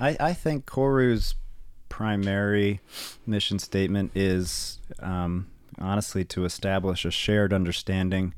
[0.00, 1.34] I, I think Koru's
[1.88, 2.80] primary
[3.26, 5.46] mission statement is um,
[5.78, 8.34] honestly to establish a shared understanding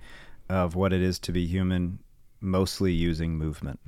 [0.49, 1.99] of what it is to be human,
[2.41, 3.81] mostly using movement.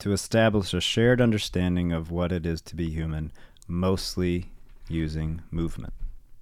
[0.00, 3.32] To establish a shared understanding of what it is to be human,
[3.66, 4.50] mostly
[4.88, 5.94] using movement.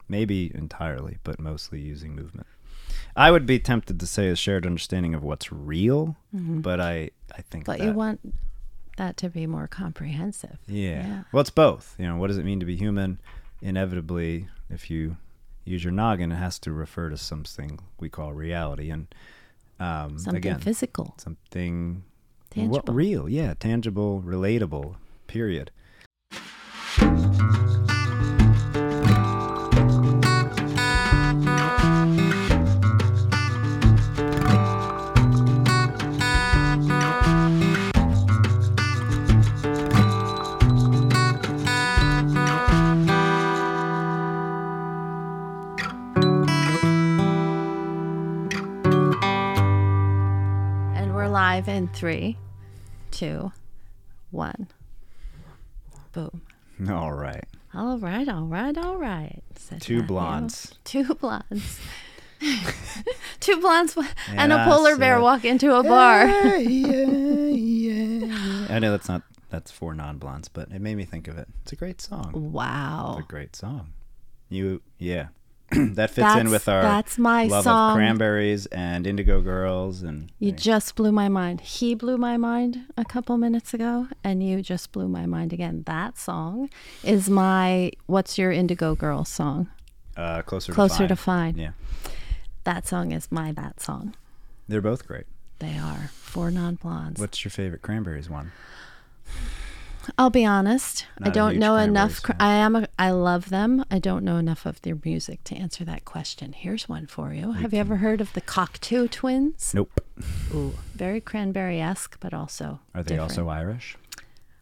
[0.08, 2.46] Maybe entirely, but mostly using movement.
[3.16, 7.42] I would be tempted to say a shared understanding of what's real, but I, I
[7.42, 7.78] think Mm-hmm.
[7.78, 8.20] But you want
[8.96, 10.58] that to be more comprehensive.
[10.66, 11.06] yeah.
[11.06, 11.22] Yeah.
[11.32, 11.94] Well, it's both.
[11.98, 13.18] You know, what does it mean to be human?
[13.62, 15.16] Inevitably, if you
[15.64, 19.06] use your noggin, it has to refer to something we call reality, and
[19.80, 21.14] um, Something again, physical.
[21.16, 22.04] something
[22.50, 22.94] Tangible.
[22.94, 24.96] Real, yeah, tangible, relatable.
[25.26, 25.70] Period.
[51.66, 52.36] Live in three,
[53.10, 53.50] two,
[54.30, 54.68] one.
[56.12, 56.42] Boom.
[56.88, 59.42] All right, All right, all right, all right.
[59.80, 60.74] two blondes.
[60.84, 61.80] Two blondes.
[63.40, 63.96] two blondes
[64.28, 66.26] and a polar bear so- walk into a bar.
[66.58, 66.96] yeah,
[67.48, 68.66] yeah.
[68.68, 71.48] I know that's not that's for non-blondes, but it made me think of it.
[71.62, 72.52] It's a great song.
[72.52, 73.16] Wow.
[73.18, 73.92] It's a great song.
[74.50, 75.28] You, yeah,
[75.94, 77.90] that fits in with our that's my love song.
[77.92, 81.60] of cranberries and Indigo Girls, and You just blew my mind.
[81.60, 85.82] He blew my mind a couple minutes ago, and you just blew my mind again.
[85.86, 86.70] That song
[87.02, 89.68] is my What's Your Indigo Girl song.
[90.16, 91.54] uh, closer Closer to to fine.
[91.54, 91.62] Fine.
[91.62, 91.70] Yeah,
[92.64, 94.14] That song is my that song.
[94.68, 95.24] they're both great.
[95.60, 97.20] They are four non blondes.
[97.20, 98.52] What's your favorite cranberries one?
[100.18, 101.06] I'll be honest.
[101.18, 102.22] Not I don't know enough.
[102.22, 102.76] Cr- I am.
[102.76, 103.84] A, I love them.
[103.90, 106.52] I don't know enough of their music to answer that question.
[106.52, 107.52] Here's one for you.
[107.52, 109.72] Have you ever heard of the Cocteau Twins?
[109.74, 110.00] Nope.
[110.54, 112.80] Ooh, very cranberry esque, but also.
[112.94, 113.30] Are they different.
[113.32, 113.96] also Irish?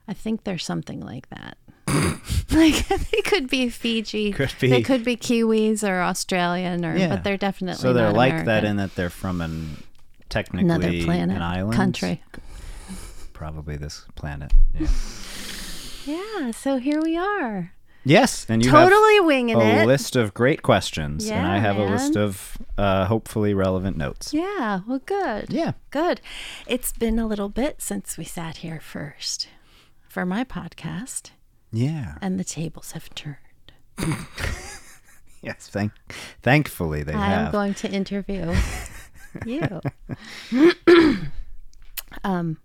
[0.09, 1.57] I think they're something like that.
[2.53, 4.33] like they could be Fiji.
[4.33, 8.65] Could They could be Kiwis or Australian, or but they're definitely so they're like that
[8.65, 9.83] in that they're from an
[10.29, 12.23] technically another planet, an island country.
[13.33, 14.53] Probably this planet.
[14.79, 14.87] Yeah.
[16.07, 16.51] Yeah.
[16.53, 17.73] So here we are,
[18.05, 19.87] yes, and you totally have winging a it.
[19.87, 24.33] list of great questions, and I Yeah, have a list of uh, hopefully relevant notes.
[24.35, 24.81] Yeah.
[24.87, 25.47] Well, good.
[25.53, 25.73] Yeah.
[25.91, 26.21] Good.
[26.67, 29.49] It's been a little bit since we sat here first
[30.09, 31.31] for my podcast,
[31.73, 32.17] Yeah.
[32.21, 33.37] and the tables have turned.
[35.45, 35.67] Yes.
[35.69, 35.91] Thank.
[36.41, 37.47] Thankfully, they I have.
[37.47, 38.55] am going to interview
[39.45, 39.81] you.
[42.23, 42.59] um,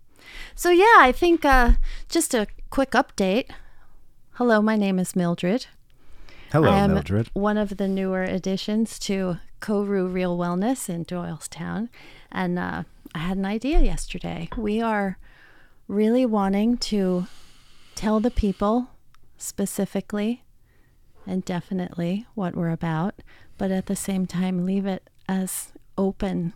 [0.58, 1.74] so yeah, I think uh,
[2.08, 3.48] just a quick update.
[4.32, 5.66] Hello, my name is Mildred.
[6.50, 7.30] Hello, I am Mildred.
[7.32, 11.90] one of the newer additions to Koru Real Wellness in Doylestown,
[12.32, 12.82] and uh,
[13.14, 14.48] I had an idea yesterday.
[14.56, 15.16] We are
[15.86, 17.28] really wanting to
[17.94, 18.90] tell the people
[19.36, 20.42] specifically
[21.24, 23.14] and definitely what we're about,
[23.58, 26.52] but at the same time leave it as open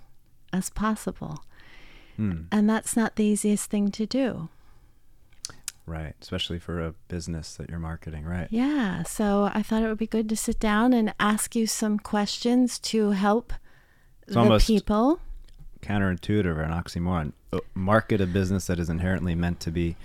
[0.52, 1.44] as possible.
[2.30, 2.42] Hmm.
[2.52, 4.48] And that's not the easiest thing to do.
[5.86, 6.14] Right.
[6.22, 8.24] Especially for a business that you're marketing.
[8.24, 8.46] Right.
[8.50, 11.98] Yeah, so I thought it would be good to sit down and ask you some
[11.98, 13.52] questions to help
[14.28, 15.18] the almost- people.
[15.82, 17.32] counterintuitive or an oxymoron.
[17.74, 19.96] Market a business that is inherently meant to be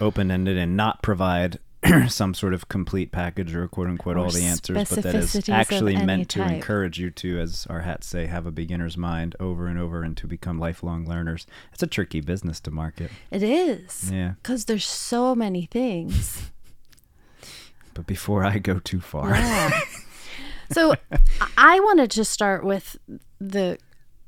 [0.00, 1.58] open ended and not provide
[2.08, 5.48] some sort of complete package or quote unquote Or all the answers, but that is
[5.48, 6.50] actually meant to type.
[6.52, 10.16] encourage you to, as our hats say, have a beginner's mind over and over and
[10.16, 11.46] to become lifelong learners.
[11.72, 13.10] It's a tricky business to market.
[13.30, 14.10] It is.
[14.12, 14.34] Yeah.
[14.42, 16.50] Because there's so many things.
[17.94, 19.70] But before I go too far, Yeah.
[20.70, 21.18] so I-
[21.56, 22.96] I wanted to start with
[23.40, 23.78] the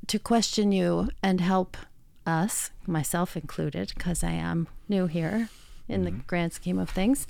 [0.07, 1.77] to question you and help
[2.25, 5.47] us, myself included, because I am new here
[5.87, 6.21] in the mm-hmm.
[6.27, 7.27] grand scheme of things,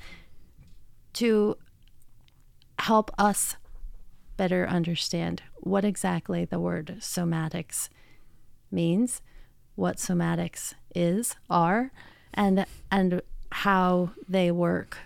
[1.14, 1.58] to
[2.80, 3.56] help us
[4.38, 7.90] better understand what exactly the word somatics
[8.72, 9.22] means,
[9.76, 11.92] what somatics is, are,
[12.34, 13.22] and and
[13.52, 14.98] how they work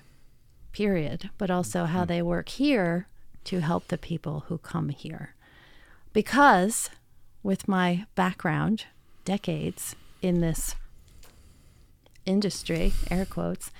[0.71, 2.07] period, but also how mm-hmm.
[2.07, 3.07] they work here
[3.45, 5.35] to help the people who come here.
[6.13, 6.89] Because
[7.43, 8.85] with my background,
[9.23, 10.75] decades in this
[12.25, 13.71] industry, air quotes,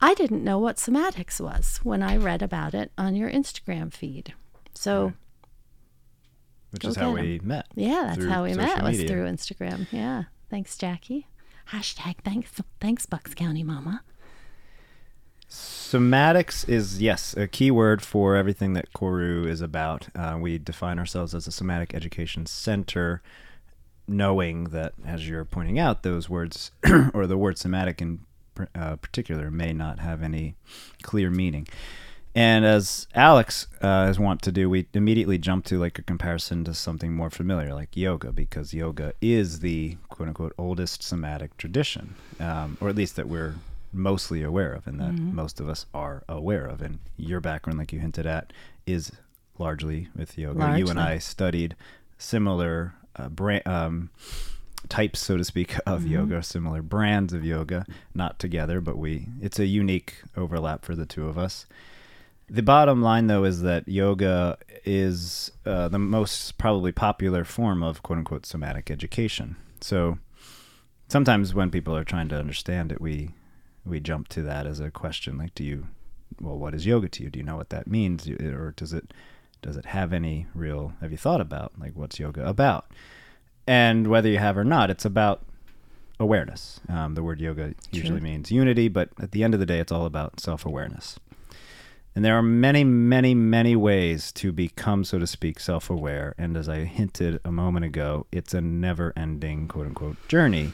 [0.00, 4.34] I didn't know what somatics was when I read about it on your Instagram feed.
[4.74, 5.12] So,
[6.70, 7.22] which is how 'em.
[7.24, 7.66] we met.
[7.74, 9.86] yeah, that's how we met social was through Instagram.
[9.92, 10.24] Yeah.
[10.48, 11.26] Thanks, Jackie.
[11.70, 12.50] Hashtag thanks,
[12.80, 14.02] thanks, Bucks County Mama.
[15.48, 20.08] Somatics is, yes, a key word for everything that Koru is about.
[20.14, 23.20] Uh, we define ourselves as a somatic education center,
[24.10, 26.72] knowing that, as you're pointing out, those words,
[27.14, 28.20] or the word somatic in
[28.74, 30.56] uh, particular, may not have any
[31.02, 31.66] clear meaning.
[32.34, 36.64] And as Alex uh, is wont to do, we immediately jump to like a comparison
[36.64, 42.14] to something more familiar, like yoga, because yoga is the quote unquote oldest somatic tradition,
[42.38, 43.56] um, or at least that we're
[43.92, 45.34] mostly aware of and that mm-hmm.
[45.34, 46.80] most of us are aware of.
[46.80, 48.52] And your background, like you hinted at,
[48.86, 49.10] is
[49.58, 50.58] largely with yoga.
[50.58, 50.78] Largely.
[50.78, 51.74] You and I studied
[52.16, 53.66] similar uh, brand.
[53.66, 54.10] Um,
[54.88, 56.12] types so to speak of mm-hmm.
[56.12, 57.84] yoga similar brands of yoga
[58.14, 61.66] not together but we it's a unique overlap for the two of us
[62.50, 68.02] the bottom line, though, is that yoga is uh, the most probably popular form of
[68.02, 69.54] quote unquote somatic education.
[69.80, 70.18] So
[71.06, 73.30] sometimes when people are trying to understand it, we
[73.86, 75.86] we jump to that as a question like, do you,
[76.40, 77.30] well, what is yoga to you?
[77.30, 79.12] Do you know what that means, or does it
[79.62, 80.94] does it have any real?
[81.00, 82.86] Have you thought about like what's yoga about?
[83.66, 85.42] And whether you have or not, it's about
[86.18, 86.80] awareness.
[86.88, 89.92] Um, the word yoga usually means unity, but at the end of the day, it's
[89.92, 91.18] all about self awareness.
[92.14, 96.34] And there are many, many, many ways to become, so to speak, self aware.
[96.36, 100.72] And as I hinted a moment ago, it's a never ending, quote unquote, journey,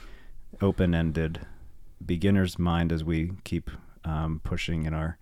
[0.60, 1.40] open ended,
[2.04, 3.70] beginner's mind as we keep
[4.04, 5.18] um, pushing in our.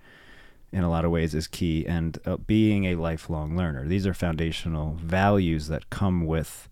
[0.74, 3.86] In a lot of ways, is key, and uh, being a lifelong learner.
[3.86, 6.68] These are foundational values that come with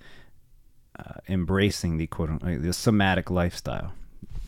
[0.98, 3.92] uh, embracing the quote unquote the somatic lifestyle.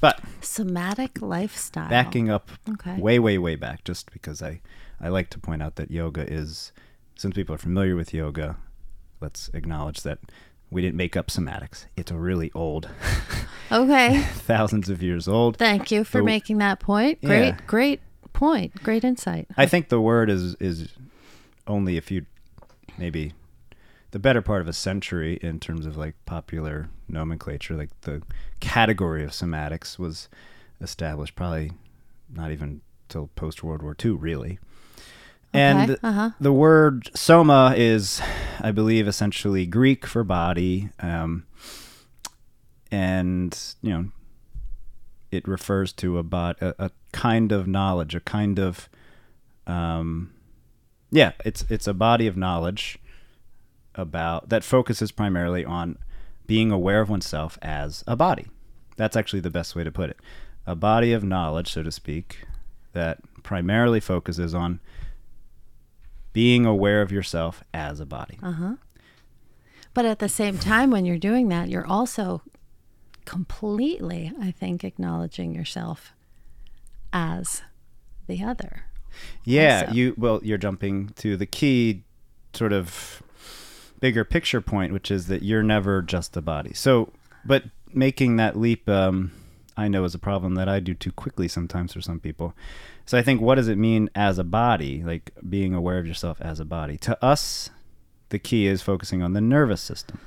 [0.00, 1.88] But somatic lifestyle.
[1.88, 2.98] Backing up okay.
[2.98, 4.60] way, way, way back, just because I
[5.00, 6.72] I like to point out that yoga is,
[7.14, 8.56] since people are familiar with yoga,
[9.20, 10.18] let's acknowledge that
[10.68, 11.86] we didn't make up somatics.
[11.96, 12.88] It's really old.
[13.72, 14.20] Okay.
[14.20, 15.56] Thousands of years old.
[15.56, 17.20] Thank you for making that point.
[17.22, 17.58] Great, yeah.
[17.66, 18.00] great
[18.34, 18.82] point.
[18.82, 19.48] Great insight.
[19.56, 20.90] I think the word is is
[21.66, 22.26] only a few,
[22.98, 23.32] maybe
[24.10, 27.74] the better part of a century in terms of like popular nomenclature.
[27.74, 28.22] Like the
[28.60, 30.28] category of somatics was
[30.80, 31.72] established probably
[32.30, 34.58] not even till post World War II, really.
[35.52, 36.30] And uh-huh.
[36.40, 38.20] the word soma is,
[38.60, 40.90] I believe, essentially Greek for body.
[40.98, 41.46] Um,
[42.90, 44.04] and, you know,
[45.34, 48.88] it refers to a, bot, a, a kind of knowledge, a kind of,
[49.66, 50.32] um,
[51.10, 52.98] yeah, it's, it's a body of knowledge
[53.94, 55.98] about that focuses primarily on
[56.46, 58.46] being aware of oneself as a body.
[58.96, 60.18] That's actually the best way to put it.
[60.66, 62.44] A body of knowledge, so to speak,
[62.92, 64.80] that primarily focuses on
[66.32, 68.38] being aware of yourself as a body.
[68.42, 68.74] Uh-huh.
[69.94, 72.42] But at the same time, when you're doing that, you're also
[73.24, 76.12] completely, I think, acknowledging yourself
[77.12, 77.62] as
[78.26, 78.84] the other.
[79.44, 79.94] Yeah, also.
[79.94, 82.02] you well, you're jumping to the key
[82.52, 83.22] sort of
[84.00, 86.74] bigger picture point, which is that you're never just a body.
[86.74, 87.12] So,
[87.44, 89.32] but making that leap, um,
[89.76, 92.54] I know is a problem that I do too quickly sometimes for some people.
[93.06, 96.40] So I think what does it mean as a body, like being aware of yourself
[96.40, 96.96] as a body?
[96.98, 97.70] To us,
[98.30, 100.20] the key is focusing on the nervous system,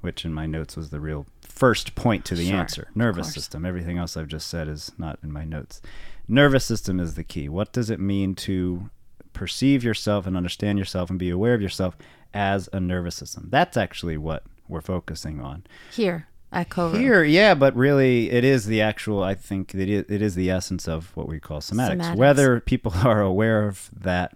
[0.00, 1.26] which in my notes was the real
[1.60, 2.88] first point to the sure, answer.
[2.94, 3.66] Nervous system.
[3.66, 5.82] Everything else I've just said is not in my notes.
[6.26, 7.50] Nervous system is the key.
[7.50, 8.88] What does it mean to
[9.34, 11.98] perceive yourself and understand yourself and be aware of yourself
[12.32, 13.48] as a nervous system?
[13.50, 15.64] That's actually what we're focusing on.
[15.92, 19.22] Here at Here, yeah, but really, it is the actual.
[19.22, 21.98] I think it is, it is the essence of what we call somatics.
[21.98, 22.16] somatics.
[22.16, 24.34] Whether people are aware of that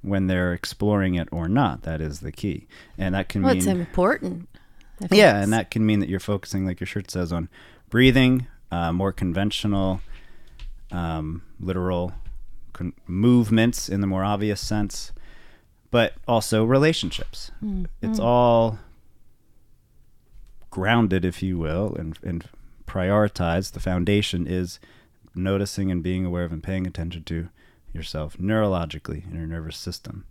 [0.00, 3.58] when they're exploring it or not, that is the key, and that can well, mean
[3.58, 4.48] it's important.
[5.10, 7.48] Yeah, and that can mean that you're focusing, like your shirt says, on
[7.90, 10.00] breathing, uh, more conventional,
[10.90, 12.12] um, literal
[12.72, 15.12] con- movements in the more obvious sense,
[15.90, 17.50] but also relationships.
[17.62, 17.84] Mm-hmm.
[18.02, 18.78] It's all
[20.70, 22.48] grounded, if you will, and, and
[22.86, 24.78] prioritized, the foundation is
[25.34, 27.48] noticing and being aware of and paying attention to
[27.92, 30.24] yourself neurologically in your nervous system.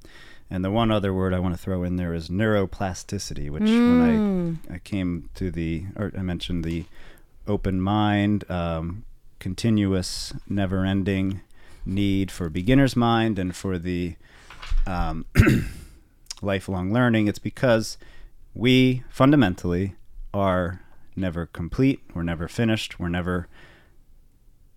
[0.49, 3.99] And the one other word I want to throw in there is neuroplasticity, which mm.
[3.99, 4.73] when I, hmm.
[4.73, 6.85] I came to the, or I mentioned the
[7.47, 9.05] open mind, um,
[9.39, 11.41] continuous, never ending
[11.85, 14.15] need for beginner's mind and for the
[14.87, 15.25] um,
[16.41, 17.97] lifelong learning, it's because
[18.53, 19.95] we fundamentally
[20.33, 20.81] are
[21.15, 23.47] never complete, we're never finished, we're never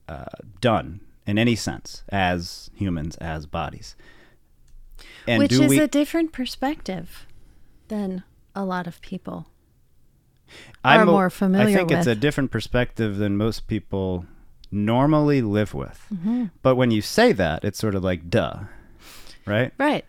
[0.09, 0.25] uh,
[0.61, 3.95] done in any sense as humans, as bodies.
[5.29, 5.79] And Which is we...
[5.79, 7.27] a different perspective
[7.89, 8.23] than
[8.55, 9.47] a lot of people
[10.85, 14.25] are a- more familiar I think it's a different perspective than most people
[14.71, 16.05] normally live with.
[16.13, 16.47] Mm-hmm.
[16.63, 18.61] But when you say that, it's sort of like duh,
[19.47, 19.73] right?
[19.79, 20.05] right.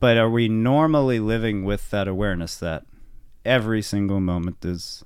[0.00, 2.86] But are we normally living with that awareness that
[3.44, 5.04] every single moment is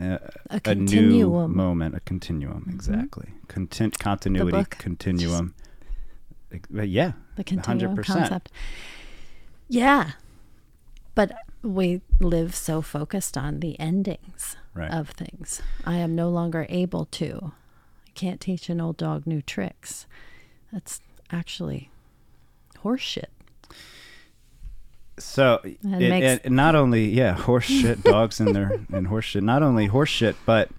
[0.00, 0.18] uh,
[0.50, 1.50] A a new continuum.
[1.50, 1.56] Mm-hmm.
[1.56, 3.28] moment, a continuum, exactly.
[3.48, 5.54] Contin- continuity, continuum.
[6.70, 8.04] Yeah, the continuum 100%.
[8.04, 8.52] concept.
[9.68, 10.12] Yeah.
[11.14, 11.32] But
[11.62, 14.90] we live so focused on the endings Right.
[14.90, 15.62] of things.
[15.84, 17.52] I am no longer able to.
[18.06, 20.06] I can't teach an old dog new tricks.
[20.72, 21.90] That's actually
[22.82, 23.26] horseshit.
[25.18, 29.44] So it, makes- it- not only yeah horse shit dogs in there and horse shit
[29.44, 30.70] not only horse shit but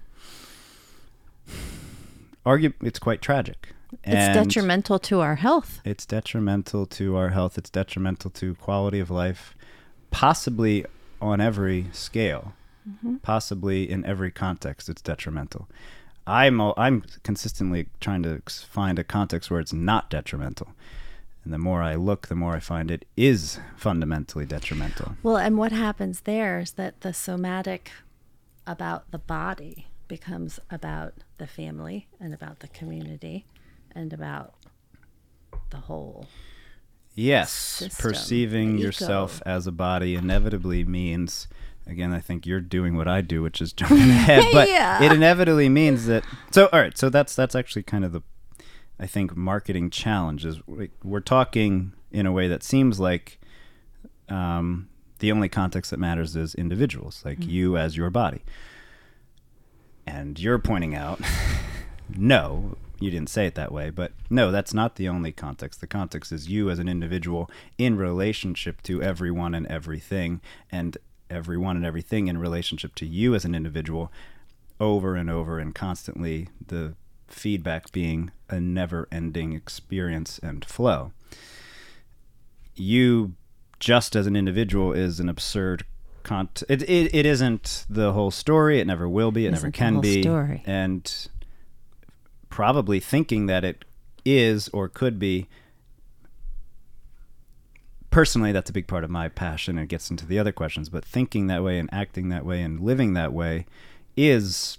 [2.46, 3.70] argue it's quite tragic.
[4.03, 5.81] It's detrimental to our health.
[5.85, 7.57] It's detrimental to our health.
[7.57, 9.55] It's detrimental to quality of life,
[10.11, 10.85] possibly
[11.21, 12.53] on every scale,
[12.87, 13.15] Mm-hmm.
[13.23, 14.89] possibly in every context.
[14.89, 15.67] It's detrimental.
[16.27, 20.67] I'm I'm consistently trying to find a context where it's not detrimental,
[21.43, 25.15] and the more I look, the more I find it is fundamentally detrimental.
[25.23, 27.91] Well, and what happens there is that the somatic
[28.67, 33.45] about the body becomes about the family and about the community
[33.95, 34.53] and about
[35.71, 36.27] the whole.
[37.17, 41.47] Yes, system, perceiving yourself as a body inevitably means,
[41.87, 45.01] again, I think you're doing what I do, which is jumping ahead, but Yeah.
[45.01, 46.25] it inevitably means that.
[46.51, 48.21] So, all right, so that's that's actually kind of the,
[48.99, 53.39] I think, marketing challenge is we- we're talking in a way that seems like,
[54.27, 57.49] um, the only context that matters is individuals, like Mm-hmm.
[57.49, 58.41] you as your body,
[60.05, 61.21] and you're pointing out,
[62.15, 65.81] no, you didn't say it that way, but no, that's not the only context.
[65.81, 70.97] The context is you as an individual in relationship to everyone and everything, and
[71.29, 74.11] everyone and everything in relationship to you as an individual
[74.79, 76.93] over and over and constantly, the
[77.27, 81.11] feedback being a never ending experience and flow.
[82.75, 83.33] You,
[83.79, 85.85] just as an individual, is an absurd.
[86.23, 88.79] Cont- it, it, it isn't the whole story.
[88.79, 89.45] It never will be.
[89.45, 90.21] It never can be.
[90.21, 90.63] story.
[90.65, 91.29] And
[92.55, 93.83] probably thinking that it
[94.24, 95.45] is or could be.
[98.12, 101.03] Personally that's a big part of my passion and gets into the other questions but
[101.03, 103.65] thinking that way and acting that way and living that way
[104.15, 104.77] is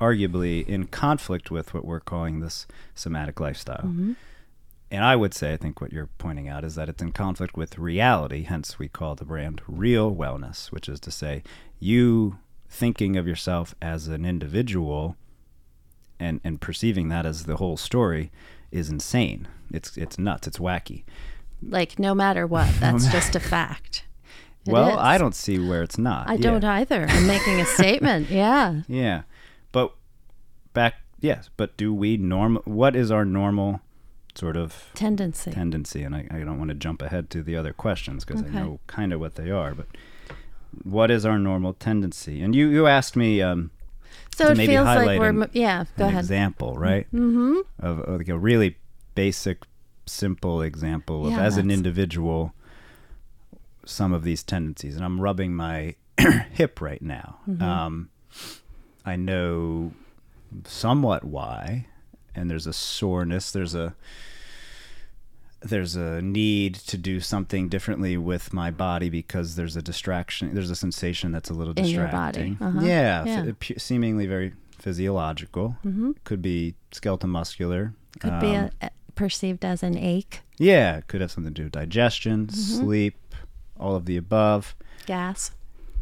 [0.00, 3.84] arguably in conflict with what we're calling this somatic lifestyle.
[3.84, 4.14] Mm-hmm.
[4.90, 7.56] And i would say i think what you're pointing out is that it's in conflict
[7.56, 11.44] with reality hence we call the brand real wellness which is to say
[11.78, 12.38] you
[12.68, 15.16] thinking of yourself as an individual
[16.22, 18.30] and and perceiving that as the whole story
[18.70, 19.48] is insane.
[19.72, 20.46] It's it's nuts.
[20.46, 21.04] It's wacky.
[21.62, 24.04] Like, no matter what, that's just a fact.
[24.64, 24.96] It well, is.
[24.96, 26.28] I don't see where it's not.
[26.28, 26.40] I Yeah.
[26.50, 27.04] don't either.
[27.08, 28.30] I'm making a statement.
[28.42, 28.82] Yeah.
[28.86, 29.22] Yeah,
[29.72, 29.92] but
[30.72, 30.94] back.
[31.20, 32.60] Yes, but do we norm?
[32.64, 33.80] What is our normal
[34.36, 35.50] sort of Tendency.
[35.50, 36.04] tendency?
[36.04, 38.56] And I, I don't want to jump ahead to the other questions because Okay.
[38.56, 39.74] I know kind of what they are.
[39.74, 39.86] But
[40.84, 42.40] what is our normal tendency?
[42.40, 43.42] And you you asked me.
[43.42, 43.72] Um,
[44.34, 46.24] so it feels like we're, an- yeah, go an ahead.
[46.24, 47.06] example, right?
[47.12, 47.58] Mm-hmm.
[47.80, 48.76] Of, of like a really
[49.14, 49.62] basic,
[50.06, 52.54] simple example of Yeah, as an individual,
[53.84, 54.96] some of these tendencies.
[54.96, 55.94] And I'm rubbing my
[56.52, 57.38] hip right now.
[57.48, 57.62] Mm-hmm.
[57.62, 58.10] Um,
[59.04, 59.92] I know
[60.64, 61.86] somewhat why,
[62.34, 63.50] and there's a soreness.
[63.50, 63.94] There's a
[65.64, 70.54] there's a need to do something differently with my body because there's a distraction.
[70.54, 72.54] There's a sensation that's a little In your distracting.
[72.54, 72.78] body.
[72.78, 72.86] Uh-huh.
[72.86, 73.52] Yeah, Yeah.
[73.60, 75.76] f- seemingly very physiological.
[75.86, 76.12] Mm-hmm.
[76.24, 77.94] Could be skeletal muscular.
[78.20, 81.64] Could be Um, a, a- perceived as an ache, yeah, could have something to do
[81.64, 82.84] with digestion, Mm-hmm.
[82.84, 83.16] sleep,
[83.78, 84.74] all of the above.
[85.06, 85.50] gas.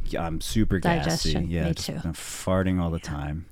[0.07, 1.33] Yeah, I'm super gassy.
[1.49, 2.01] Yeah, me too.
[2.05, 3.47] I'm farting all the time.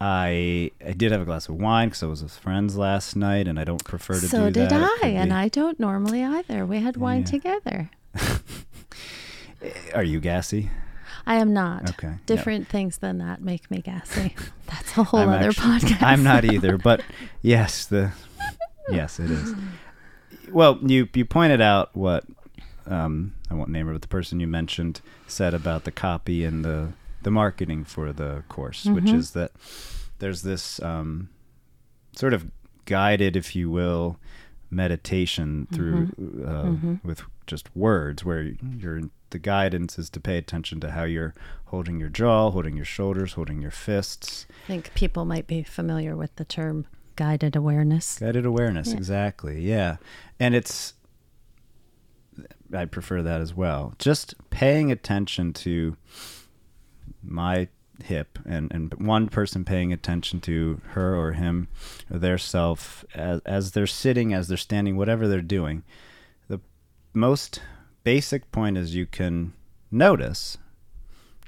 [0.00, 3.46] I I did have a glass of wine because I was with friends last night,
[3.46, 5.00] and I don't prefer to So do did that.
[5.02, 6.64] I, and be- I don't normally either.
[6.64, 7.26] We had wine Yeah.
[7.26, 7.90] together.
[9.94, 10.70] Are you gassy?
[11.26, 11.90] I am not.
[11.90, 12.14] Okay, yeah.
[12.26, 14.34] Different things than that make me gassy.
[14.66, 16.02] That's a whole I'm other actu- podcast.
[16.02, 17.02] I'm not either, but
[17.42, 18.12] yes, the
[18.90, 19.54] yes, it is.
[20.50, 22.24] Well, you you pointed out what
[22.86, 26.64] um, I won't name her, but the person you mentioned said about the copy and
[26.64, 29.14] the the marketing for the course, which Mhm.
[29.14, 29.52] is that
[30.18, 31.28] there's this um,
[32.16, 32.50] sort of
[32.86, 34.18] guided, if you will,
[34.70, 36.08] meditation through
[36.46, 37.04] uh, Mhm.
[37.04, 41.34] with just words, where you're the guidance is to pay attention to how you're
[41.66, 44.46] holding your jaw, holding your shoulders, holding your fists.
[44.64, 48.18] I think people might be familiar with the term guided awareness.
[48.18, 48.96] Guided awareness, Yeah.
[48.96, 49.60] exactly.
[49.62, 49.96] Yeah.
[50.40, 50.94] And it's,
[52.74, 53.94] I prefer that as well.
[53.98, 55.96] Just paying attention to
[57.22, 57.68] my
[58.04, 61.68] hip and, and one person paying attention to her or him
[62.10, 65.82] or their self as, as they're sitting, as they're standing, whatever they're doing.
[66.48, 66.60] The
[67.12, 67.60] most
[68.04, 69.52] basic point is you can
[69.90, 70.58] notice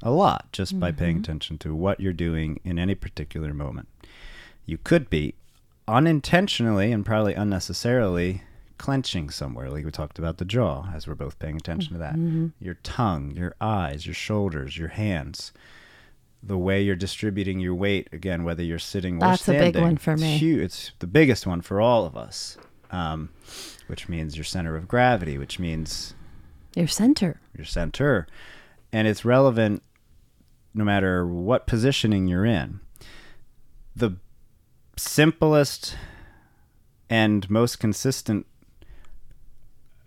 [0.03, 1.23] a lot just by paying mm-hmm.
[1.23, 3.89] attention to what you're doing in any particular moment.
[4.67, 5.35] You could be
[5.87, 8.43] unintentionally and probably unnecessarily
[8.83, 12.17] clenching somewhere, like we talked about the jaw, as we're both paying attention to that.
[12.59, 15.53] Your tongue, your eyes, your shoulders, your hands,
[16.43, 19.99] the way you're distributing your weight, again, whether you're sitting or That's a big one
[19.99, 20.53] for it's me.
[20.61, 22.57] It's the biggest one for all of us,
[22.91, 23.29] um,
[23.87, 26.15] which means your center of gravity, which means
[26.75, 27.41] Your center.
[27.57, 28.27] your center.
[28.93, 29.85] And it's relevant
[30.75, 32.81] no matter what positioning you're in.
[33.95, 34.17] The
[34.97, 35.95] simplest
[37.09, 38.47] and most consistent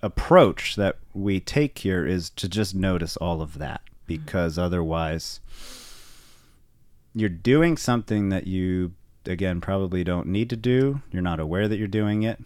[0.06, 5.40] approach that we take here is to just notice all of that because otherwise
[7.14, 8.94] you're doing something that you
[9.26, 12.40] again probably don't need to do you're not aware that you're doing it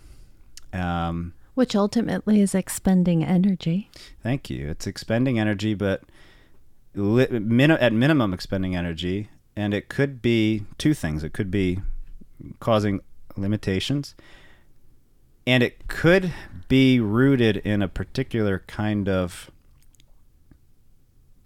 [0.74, 3.90] um, Which ultimately is expending energy.
[4.22, 4.70] Thank you.
[4.70, 6.04] It's expending energy, but
[6.94, 11.24] li- min- at minimum expending energy, and it could be two things.
[11.24, 11.80] It could be
[12.60, 13.02] causing
[13.36, 14.16] limitations,
[15.50, 16.32] and it could
[16.68, 19.50] be rooted in a particular kind of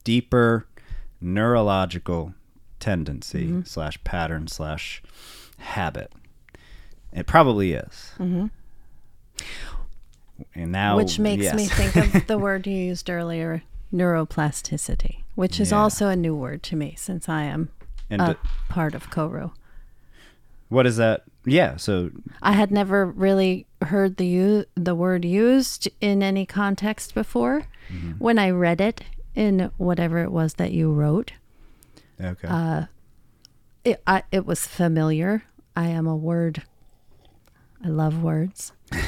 [0.03, 0.67] deeper
[1.21, 2.33] neurological
[2.81, 5.01] tendency slash pattern slash
[5.57, 6.11] habit.
[7.13, 8.11] It probably is.
[8.19, 8.47] Mm-hmm.
[10.53, 11.55] And now, which makes yes.
[11.55, 15.77] me think of the word you used earlier, neuroplasticity, which is Yeah.
[15.77, 17.69] also a new word to me since I am
[18.09, 19.53] And a d- part of Koru.
[20.67, 21.23] what is that?
[21.45, 21.77] Yeah.
[21.77, 27.67] So I had never really heard the the word used in any context before.
[27.91, 28.11] Mm-hmm.
[28.13, 29.01] When I read it
[29.35, 31.33] in whatever it was that you wrote,
[32.21, 32.47] okay.
[32.47, 32.85] Uh,
[33.83, 35.43] it I, it was familiar.
[35.75, 36.63] I am a word.
[37.83, 38.71] I love words.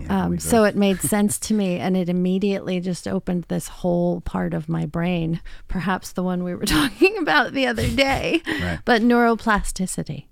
[0.00, 4.22] Yeah, Um, so it made sense to me, and it immediately just opened this whole
[4.22, 8.78] part of my brain, perhaps the one we were talking about the other day, Right.
[8.86, 10.24] but neuroplasticity.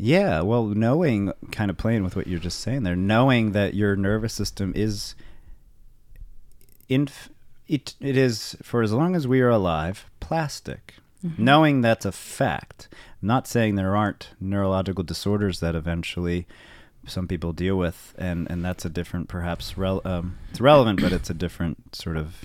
[0.00, 3.96] Yeah, well, knowing, kind of playing with what you're just saying there, knowing that your
[3.96, 5.16] nervous system is,
[6.88, 7.30] inf-
[7.66, 10.94] it, it is, for as long as we are alive, plastic.
[11.36, 12.88] Knowing that's a fact.
[13.20, 16.46] I'm not saying there aren't neurological disorders that eventually
[17.08, 21.12] some people deal with, and, and that's a different, perhaps, rel- um, it's relevant, but
[21.12, 22.44] it's a different sort of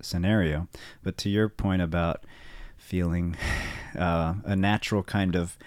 [0.00, 0.68] scenario.
[1.02, 2.24] But to your point about
[2.78, 3.36] feeling
[3.98, 5.58] uh, a natural kind of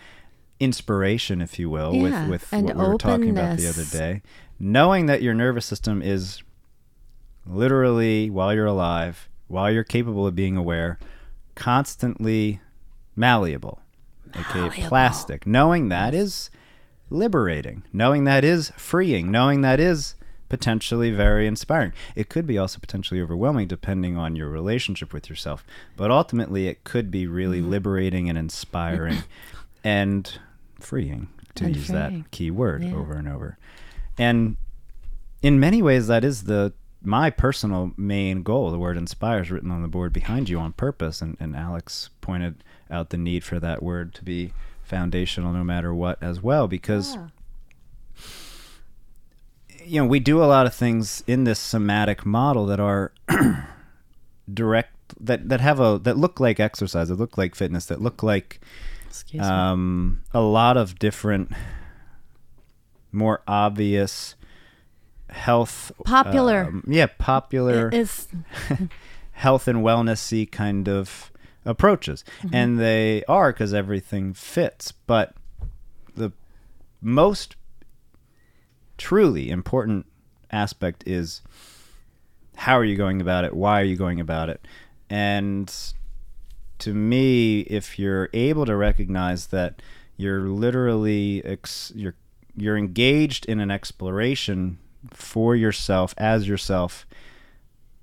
[0.60, 4.22] inspiration, if you will, Yeah, with, with what we were talking about the other day.
[4.60, 6.42] Knowing that your nervous system is
[7.46, 10.98] literally, while you're alive, while you're capable of being aware,
[11.56, 12.60] constantly
[13.16, 13.80] malleable,
[14.34, 14.88] aka Malleable.
[14.88, 15.46] plastic.
[15.48, 16.50] Knowing that is
[17.10, 17.84] liberating.
[17.94, 19.32] Knowing that is freeing.
[19.32, 20.16] Knowing that is
[20.50, 21.92] potentially very inspiring.
[22.16, 25.66] It could be also potentially overwhelming depending on your relationship with yourself.
[25.98, 27.70] But ultimately, it could be really Mm-hmm.
[27.72, 29.24] liberating and inspiring
[29.86, 30.40] and
[30.80, 32.22] freeing, to And use freeing.
[32.24, 32.96] that key word Yeah.
[32.96, 33.58] over and over.
[34.18, 34.58] And
[35.42, 38.72] in many ways, that is the my personal main goal.
[38.72, 41.22] The word inspires written on the board behind you on purpose.
[41.22, 45.94] And, and Alex pointed out the need for that word to be foundational no matter
[45.94, 47.30] what as well, because ah.
[49.84, 53.12] you know, we do a lot of things in this somatic model that are
[54.52, 58.24] direct that that have a that look like exercise, that look like fitness, that look
[58.24, 58.60] like
[59.22, 59.48] Excuse me.
[59.48, 61.52] um, a lot of different,
[63.12, 64.36] more obvious
[65.30, 66.66] health Popular.
[66.66, 68.28] um, yeah, popular Is
[69.32, 71.32] health and wellnessy kind of
[71.66, 72.24] approaches,
[72.54, 74.92] and they are because everything fits.
[74.92, 75.34] But
[76.16, 76.32] the
[77.02, 77.56] most
[78.98, 80.06] truly important
[80.52, 81.42] aspect is
[82.56, 83.54] how are you going about it?
[83.54, 84.66] Why are you going about it?
[85.10, 85.74] And
[86.80, 89.82] to me, if you're able to recognize that
[90.18, 92.16] you're literally ex- you're
[92.56, 94.78] you're engaged in an exploration
[95.12, 97.06] for yourself as yourself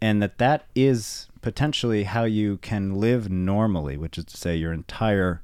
[0.00, 4.72] and that that is potentially how you can live normally which is to say your
[4.72, 5.40] entire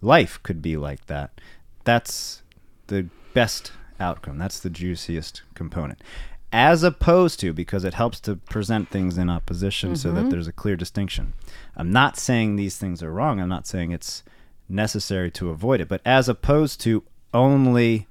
[0.00, 1.38] life could be like that
[1.84, 2.42] that's
[2.86, 4.38] the best outcome.
[4.38, 6.02] That's the juiciest component
[6.52, 10.52] as opposed to because it helps to present things in opposition so that there's a
[10.52, 11.32] clear distinction
[11.76, 14.22] i'm not saying these things are wrong i'm not saying it's
[14.68, 18.06] necessary to avoid it but as opposed to only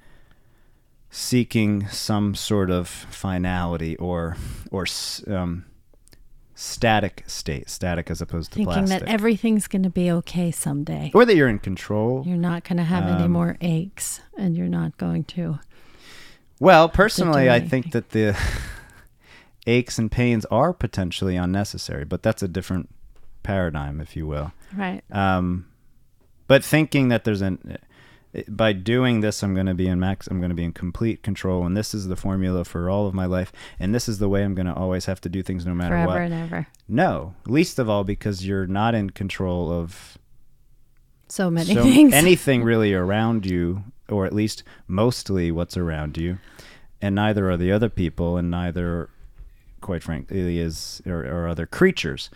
[1.09, 4.37] seeking some sort of finality or
[4.71, 4.85] or
[5.27, 5.65] um,
[6.55, 8.99] static state, static as opposed to Thinking plastic.
[9.01, 11.11] that everything's going to be okay someday.
[11.13, 12.23] or that you're in control.
[12.25, 15.59] You're not going to have any Um, more aches and you're not going to.
[16.61, 18.37] Well, personally, I think that the
[19.65, 22.89] aches and pains are potentially unnecessary, but that's a different
[23.41, 24.51] paradigm, if you will.
[24.77, 25.01] Right.
[25.11, 25.65] Um,
[26.47, 27.79] but thinking that there's an
[28.47, 30.27] by doing this, I'm going to be in max.
[30.27, 33.15] I'm going to be in complete control, and this is the formula for all of
[33.15, 35.65] my life, and this is the way I'm going to always have to do things,
[35.65, 36.21] no matter Forever what.
[36.21, 36.67] and ever.
[36.87, 40.17] No, least of all because you're not in control of
[41.27, 42.13] So many so things.
[42.13, 46.37] anything really around you, or at least mostly what's around you,
[47.01, 49.09] and neither are the other people, and neither,
[49.79, 52.29] quite frankly, is or, or other creatures.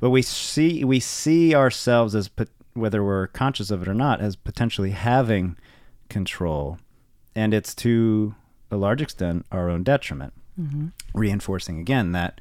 [0.00, 2.28] But we see we see ourselves as
[2.74, 5.56] whether we're conscious of it or not as potentially having
[6.08, 6.78] control,
[7.34, 8.34] and it's to
[8.70, 10.92] a large extent our own detriment, Mhm.
[11.14, 12.40] reinforcing again that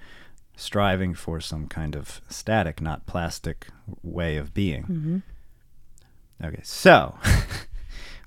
[0.55, 3.67] striving for some kind of static, not plastic
[4.03, 4.83] way of being.
[4.83, 6.45] Mhm.
[6.47, 7.17] Okay, so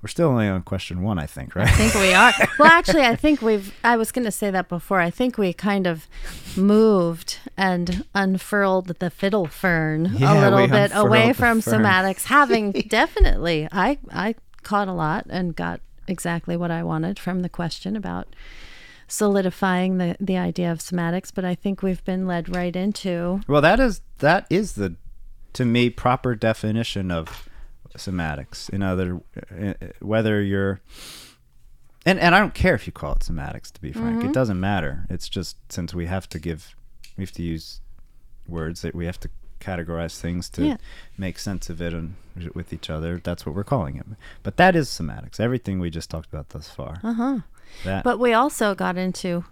[0.01, 1.67] we're still only on question one, I think, right?
[1.67, 2.31] I think we are.
[2.59, 3.73] Well, actually, I think we've.
[3.83, 4.99] I was going to say that before.
[4.99, 6.07] I think we kind of
[6.55, 11.81] moved and unfurled the fiddle fern Yeah, a little bit away from fern.
[11.83, 12.25] somatics.
[12.25, 17.49] Having definitely, I I caught a lot and got exactly what I wanted from the
[17.49, 18.27] question about
[19.07, 21.31] solidifying the the idea of somatics.
[21.33, 24.95] But I think we've been led right into well, that is that is the
[25.53, 27.46] to me proper definition of
[27.97, 28.69] somatics.
[28.69, 30.79] In other, uh, whether you're
[32.05, 33.71] and and I don't care if you call it somatics.
[33.73, 34.29] To be frank, Mm-hmm.
[34.29, 35.05] it doesn't matter.
[35.09, 36.73] It's just since we have to give,
[37.17, 37.81] we have to use
[38.47, 39.29] words that we have to
[39.59, 40.77] categorize things to Yeah.
[41.17, 42.15] make sense of it and
[42.53, 43.19] with each other.
[43.23, 44.05] That's what we're calling it.
[44.43, 45.39] But that is somatics.
[45.39, 46.99] Everything we just talked about thus far.
[47.03, 47.39] uh huh.
[48.03, 49.43] But we also got into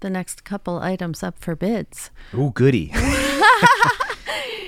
[0.00, 2.10] the next couple items up for bids.
[2.34, 2.92] oh goody.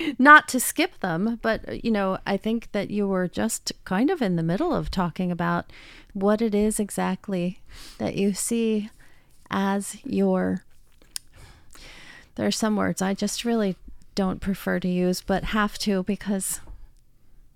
[0.18, 4.10] not to skip them, but uh, you know, I think that you were just kind
[4.10, 5.72] of in the middle of talking about
[6.12, 7.60] what it is exactly
[7.98, 8.90] that you see
[9.50, 10.64] as your.
[12.34, 13.76] There are some words I just really
[14.14, 16.60] don't prefer to use, but have to because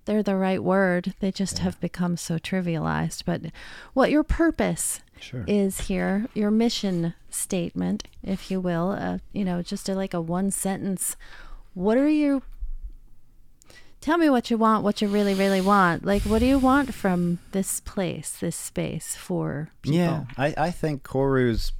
[0.05, 1.13] they're the right word.
[1.19, 3.23] They just have become so trivialized.
[3.25, 3.41] But
[3.93, 5.45] what your purpose Sure.
[5.47, 10.19] is here, your mission statement, if you will, uh, you know, just a, like a
[10.21, 11.15] one sentence.
[11.73, 12.43] What are you?
[14.01, 16.03] Tell me what you want, what you really, really want.
[16.03, 19.97] Like, what do you want from this place, this space for people?
[19.97, 21.71] Yeah, I, I think Koru's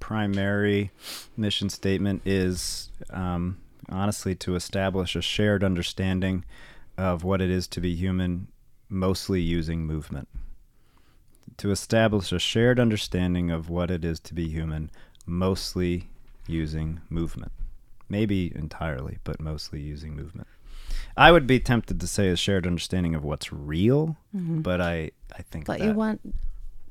[0.00, 0.90] primary
[1.36, 3.58] mission statement is um,
[3.90, 6.44] honestly to establish a shared understanding
[6.96, 8.48] of what it is to be human,
[8.88, 10.28] mostly using movement.
[11.58, 14.90] To establish a shared understanding of what it is to be human,
[15.24, 16.08] mostly
[16.46, 17.52] using movement.
[18.08, 20.46] Maybe entirely, but mostly using movement.
[21.16, 25.42] I would be tempted to say a shared understanding of what's real, but I, I
[25.42, 25.72] think Mm-hmm.
[25.72, 26.20] But that you want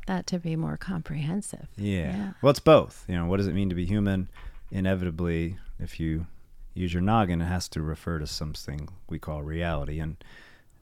[0.07, 1.67] that to be more comprehensive.
[1.77, 2.15] yeah.
[2.17, 2.31] Yeah.
[2.41, 3.05] Well, it's both.
[3.07, 4.29] You know, what does it mean to be human?
[4.71, 6.27] Inevitably, if you
[6.73, 10.17] use your noggin, it has to refer to something we call reality, and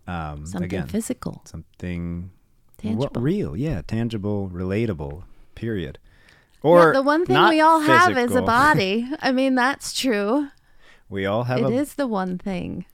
[0.07, 2.31] um, Something again, physical, something
[2.89, 3.03] tangible.
[3.13, 5.23] what, real, yeah, tangible, relatable.
[5.55, 5.97] Period.
[6.63, 9.09] Yeah, Or the one thing we all have is a body.
[9.21, 10.47] I mean, that's true.
[11.09, 12.85] We all have It a is the one thing.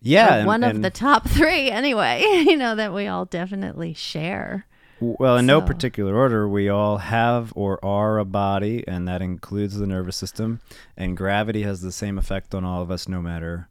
[0.00, 3.94] yeah, and- one of and- the top three, anyway, you know, that we all definitely
[3.94, 4.64] share.
[5.00, 9.76] Well, in no particular order, we all have or are a body, and that includes
[9.78, 10.60] the nervous system.
[10.96, 13.68] And gravity has the same effect on all of us, no matter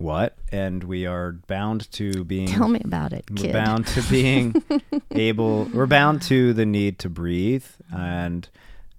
[0.00, 0.36] what.
[0.50, 3.52] And we are bound to being Tell me about it, we're kid.
[3.52, 4.54] bound to being
[5.10, 5.64] able.
[5.66, 8.48] We're bound to the need to breathe and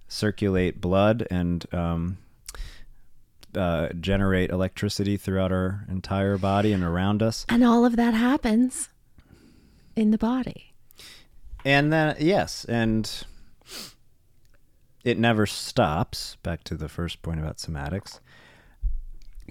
[0.08, 2.18] circulate blood and um,
[3.54, 7.44] uh, generate electricity throughout our entire body and around us.
[7.48, 8.88] And all of that happens
[9.96, 10.72] in the body.
[11.64, 13.24] And then yes, and
[15.04, 16.36] it never stops.
[16.42, 18.20] Back to the first point about somatics.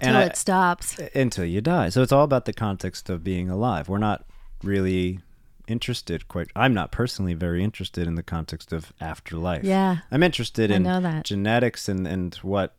[0.01, 0.99] I- it stops.
[1.15, 1.89] until you die.
[1.89, 3.89] So it's all about the context of being alive.
[3.89, 4.25] We're not
[4.63, 5.19] really
[5.67, 9.63] interested quite I'm not personally very interested in the context of afterlife.
[9.63, 9.97] Yeah.
[10.11, 10.83] I'm interested I in
[11.23, 12.75] genetics and and what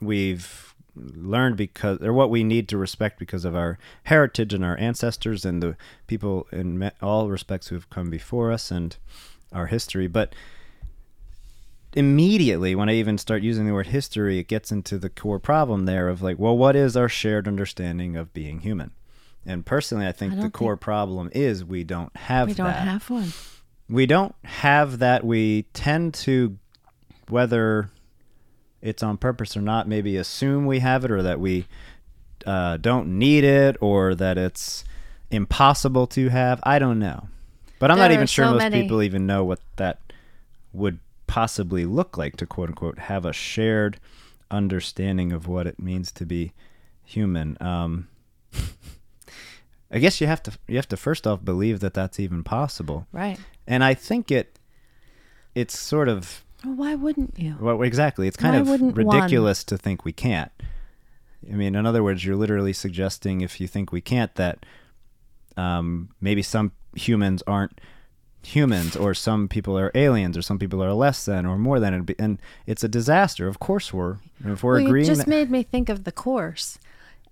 [0.00, 4.76] we've learned because or what we need to respect because of our heritage and our
[4.78, 8.96] ancestors and the people in all respects who have come before us and
[9.52, 10.34] our history but
[11.94, 15.86] immediately when i even start using the word history it gets into the core problem
[15.86, 18.90] there of like well what is our shared understanding of being human
[19.44, 22.86] and personally i think I the core problem is we don't have We don't that
[22.86, 23.32] have one.
[23.88, 26.56] we don't have that we tend to
[27.28, 27.90] whether
[28.82, 31.66] it's on purpose or not, maybe assume we have it or that we
[32.46, 34.84] uh, don't need it or that it's
[35.30, 36.60] impossible to have.
[36.62, 37.28] I don't know.
[37.78, 39.98] But I'm There not even sure so most many- people even know what that
[40.72, 40.98] would
[41.30, 44.00] possibly look like to quote unquote have a shared
[44.50, 46.52] understanding of what it means to be
[47.04, 47.56] human.
[47.60, 48.08] Um,
[49.92, 53.06] I guess you have to you have to first off believe that that's even possible,
[53.12, 53.38] Right.
[53.66, 54.58] and I think it
[55.54, 57.56] it's sort of Well, why wouldn't you?
[57.60, 58.26] well, exactly.
[58.28, 59.06] It's kind Why of wouldn't one?
[59.06, 60.52] ridiculous to think we can't.
[61.50, 64.64] I mean, in other words, you're literally suggesting if you think we can't, that
[65.56, 67.80] um, maybe some humans aren't
[68.42, 71.94] humans, or some people are aliens, or some people are less than, or more than,
[71.94, 73.46] and be- and it's a disaster.
[73.48, 75.06] Of course, we're if we're well, you agreeing.
[75.06, 76.78] just made me think of the course.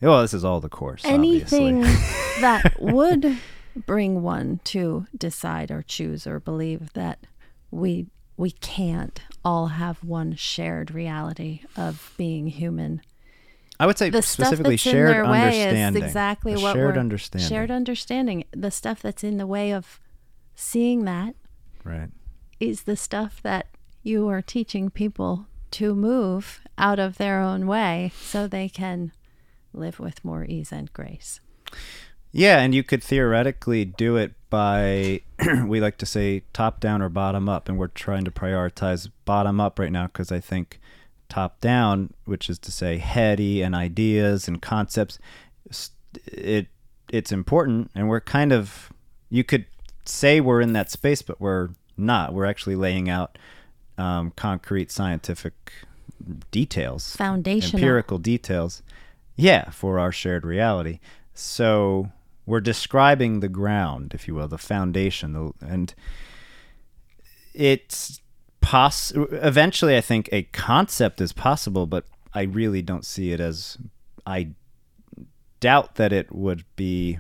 [0.00, 1.02] well, this is all the course.
[1.04, 1.80] Anything
[2.40, 3.38] that would
[3.86, 7.18] bring one to decide or choose or believe that
[7.70, 13.00] we we can't all have one shared reality of being human.
[13.80, 16.74] I would say The stuff specifically that's in shared their way is exactly A what
[16.74, 17.48] shared we're understanding.
[17.48, 18.44] shared understanding.
[18.52, 20.00] The stuff that's in the way of
[20.58, 21.36] seeing that
[21.84, 22.10] right.
[22.58, 23.68] is the stuff that
[24.02, 29.12] you are teaching people to move out of their own way so they can
[29.72, 31.40] live with more ease and grace.
[32.32, 35.20] Yeah, and you could theoretically do it by,
[35.66, 39.60] we like to say top down or bottom up, and we're trying to prioritize bottom
[39.60, 40.80] up right now because I think
[41.28, 45.20] top down, which is to say heady and ideas and concepts,
[46.26, 46.66] it
[47.10, 48.92] it's important, and we're kind of
[49.30, 49.66] you could
[50.08, 52.32] say we're in that space, but we're not.
[52.32, 53.38] We're actually laying out
[53.98, 55.72] um, concrete scientific
[56.50, 57.80] details Foundational.
[57.80, 58.82] empirical details
[59.36, 60.98] yeah for our shared reality
[61.32, 62.10] so
[62.44, 65.94] we're describing the ground if you will the foundation the, and
[67.54, 68.20] it's
[68.60, 73.78] poss eventually i think a concept is possible but i really don't see it as
[74.26, 74.48] i
[75.60, 77.18] doubt that it would be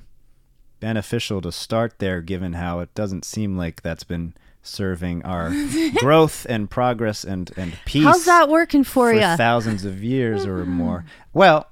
[0.80, 5.52] beneficial to start there given how it doesn't seem like that's been serving our
[5.98, 9.36] growth and progress and and peace How's that working for, for you?
[9.36, 11.04] thousands of years or more.
[11.32, 11.68] Well,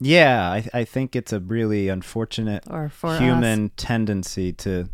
[0.00, 3.20] yeah, I, I think it's a really unfortunate Or for us.
[3.20, 4.88] human tendency to,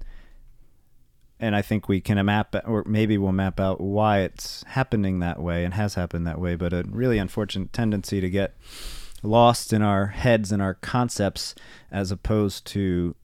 [1.38, 5.40] and I think we can map, or maybe we'll map out why it's happening that
[5.40, 8.56] way and has happened that way, but a really unfortunate tendency to get
[9.22, 11.54] lost in our heads and our concepts
[11.90, 13.14] as opposed to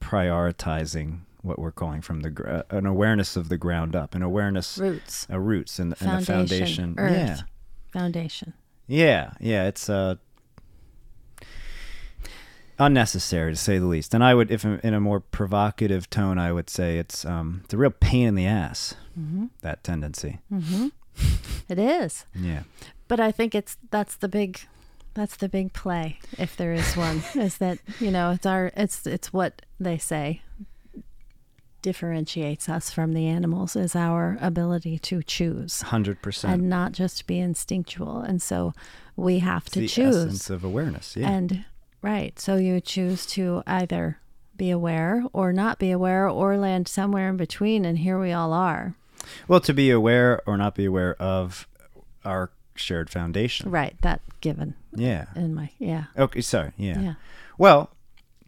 [0.00, 4.22] prioritizing what we're calling from the gr- uh, an awareness of the ground up, an
[4.22, 7.36] awareness Roots, uh, roots and, and the foundation, earth, Yeah,
[7.92, 8.52] foundation.
[8.86, 9.66] yeah, yeah.
[9.68, 10.16] It's uh,
[12.78, 14.14] unnecessary to say the least.
[14.14, 17.74] And I would, if in a more provocative tone, I would say it's um, it's
[17.74, 18.94] a real pain in the ass.
[19.18, 19.46] Mm-hmm.
[19.62, 20.38] That tendency.
[21.68, 22.62] It is, Yeah.
[23.08, 24.60] but I think it's that's the big,
[25.18, 29.06] that's the big play, if there is one, is that you know it's our it's
[29.06, 30.42] it's what they say
[31.80, 36.54] differentiates us from the animals is our ability to choose Hundred percent.
[36.54, 38.74] and not just be instinctual, and so
[39.16, 40.16] we have to The choose.
[40.16, 41.16] essence of awareness.
[41.16, 41.30] Yeah.
[41.30, 41.64] And
[42.02, 44.18] right, so you choose to either
[44.56, 48.52] be aware or not be aware or land somewhere in between and here we all
[48.52, 48.94] are.
[49.46, 51.68] well, to be aware or not be aware of
[52.24, 53.70] our shared foundation.
[53.70, 55.26] Right, that given Yeah.
[55.36, 56.04] in my yeah.
[56.16, 56.40] Okay.
[56.40, 56.72] Sorry.
[56.76, 57.00] Yeah.
[57.00, 57.14] Yeah.
[57.56, 57.90] Well,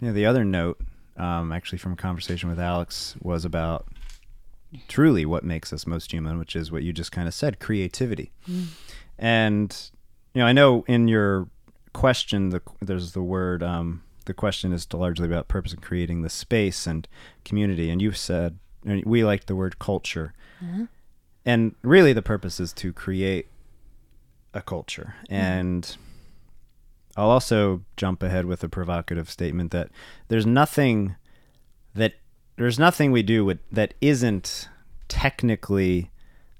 [0.00, 0.80] you know, the other note,
[1.16, 3.86] um, actually from a conversation with Alex, was about
[4.88, 8.32] truly what makes us most human, which is what you just kind of said, creativity.
[9.18, 9.90] And
[10.34, 11.48] you know, I know in your
[11.92, 13.62] question, the, there's the word.
[13.62, 17.08] Um, the question is largely about purpose and creating the space and
[17.44, 17.90] community.
[17.90, 20.32] And you said and we like the word culture,
[21.44, 23.48] and really the purpose is to create
[24.54, 25.96] a culture and.
[27.16, 29.90] I'll also jump ahead with a provocative statement that
[30.28, 31.16] there's nothing
[31.94, 32.14] that
[32.56, 34.68] there's nothing we do with, that isn't
[35.08, 36.10] technically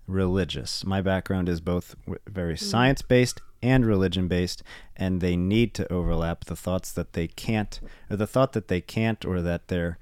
[0.07, 0.85] religious.
[0.85, 1.95] My background is both
[2.27, 2.65] very hmm.
[2.65, 4.63] science based and religion based,
[4.97, 6.47] and they need to overlap.
[6.47, 9.99] The thoughts that they can't, or the thought that they can't, or that they're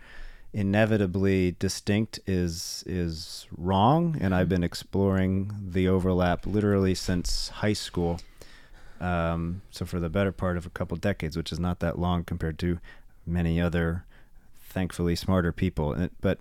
[0.53, 4.17] inevitably distinct is is wrong.
[4.21, 4.55] And I've hmm.
[4.55, 8.21] been exploring the overlap literally since high school.
[9.01, 12.25] Um, so for the better part of a couple decades, which is not that long
[12.25, 12.79] compared to
[13.27, 14.05] many other,
[14.61, 16.09] thankfully smarter people.
[16.21, 16.39] But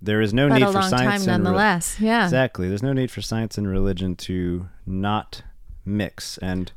[0.00, 1.96] there is no But need for science time nonetheless.
[2.00, 2.24] yeah.
[2.24, 2.68] Exactly.
[2.68, 5.42] There's no need for science and religion to not
[5.84, 6.38] mix.
[6.38, 6.70] And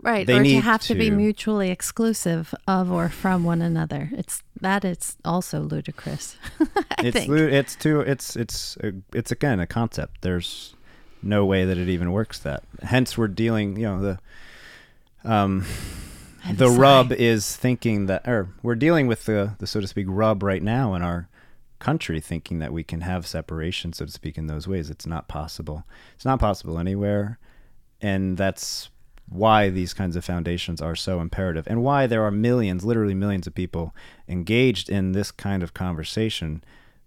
[0.00, 0.26] Right.
[0.26, 4.10] They or to have to, be mutually exclusive of or from one another.
[4.12, 6.36] It's that it's also ludicrous.
[6.60, 6.66] I
[7.04, 7.28] it's think.
[7.28, 10.22] lu- it's too it's it's a, it's again a concept.
[10.22, 10.74] There's
[11.22, 12.64] no way that it even works that.
[12.82, 14.18] Hence, we're dealing, you know, the
[15.24, 15.64] um,
[16.52, 20.42] the rub is thinking that, or we're dealing with the, the so to speak rub
[20.42, 21.28] right now in our
[21.78, 24.90] country, thinking that we can have separation, so to speak, in those ways.
[24.90, 25.84] It's not possible.
[26.14, 27.38] It's not possible anywhere,
[28.00, 28.90] and that's
[29.28, 33.46] why these kinds of foundations are so imperative, and why there are millions, literally millions
[33.46, 33.94] of people
[34.28, 36.62] engaged in this kind of conversation,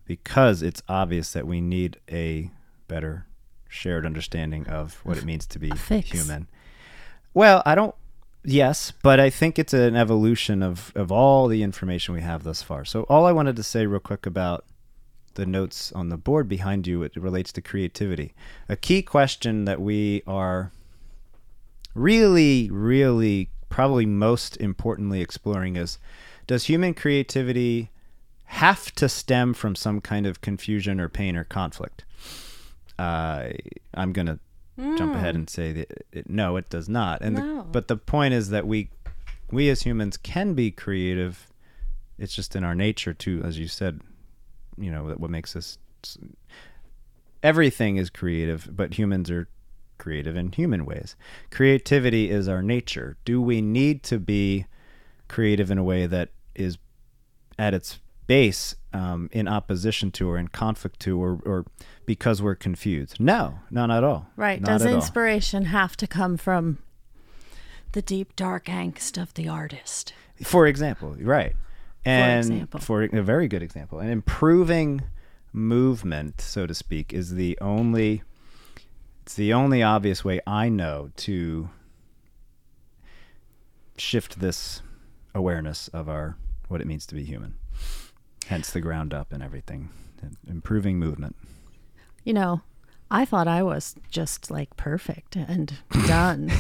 [0.06, 2.50] because it's obvious that we need a
[2.88, 3.26] better
[3.76, 6.48] shared understanding of what it means to be human.
[7.34, 7.94] Well, I don't.
[8.44, 12.62] Yes, but I think it's an evolution of of all the information we have thus
[12.62, 12.86] far.
[12.86, 14.66] So all I wanted to say real quick about
[15.34, 18.34] the notes on the board behind you it relates to creativity.
[18.70, 20.72] A key question that we are
[21.94, 25.98] really really probably most importantly exploring is
[26.48, 27.90] does human creativity
[28.46, 32.06] have to stem from some kind of confusion or pain or conflict?
[32.98, 33.50] Uh,
[33.94, 34.40] I'm going to
[34.98, 37.22] jump ahead and say that it, no, it does not.
[37.22, 37.58] And No.
[37.58, 38.90] the, but the point is that we
[39.52, 41.48] we as humans can be creative.
[42.18, 44.02] It's just in our nature to, as you said,
[44.78, 45.78] you know, what makes us
[47.44, 49.48] everything is creative, but humans are
[49.98, 51.16] creative in human ways.
[51.52, 53.18] Creativity is our nature.
[53.26, 54.66] Do we need to be
[55.28, 56.78] creative in a way that is
[57.58, 61.66] at its base um, in opposition to or in conflict to or, or
[62.06, 63.20] because we're confused?
[63.20, 64.28] No, not at all.
[64.36, 64.62] Right.
[64.62, 64.96] Not Does at all.
[64.96, 66.80] inspiration have to come from
[67.92, 70.14] the deep, dark angst of the artist?
[70.44, 71.56] For example, right.
[72.04, 72.80] And example.
[72.82, 75.02] for a very good example, and improving
[75.52, 78.22] movement, so to speak, is the only
[79.24, 81.70] it's the only obvious way I know to
[83.98, 84.84] shift this
[85.34, 87.56] awareness of our what it means to be human.
[88.48, 89.90] Hence the ground up and everything.
[90.48, 91.36] Improving movement.
[92.24, 92.62] You know,
[93.12, 95.74] I thought I was just like perfect and
[96.08, 96.52] done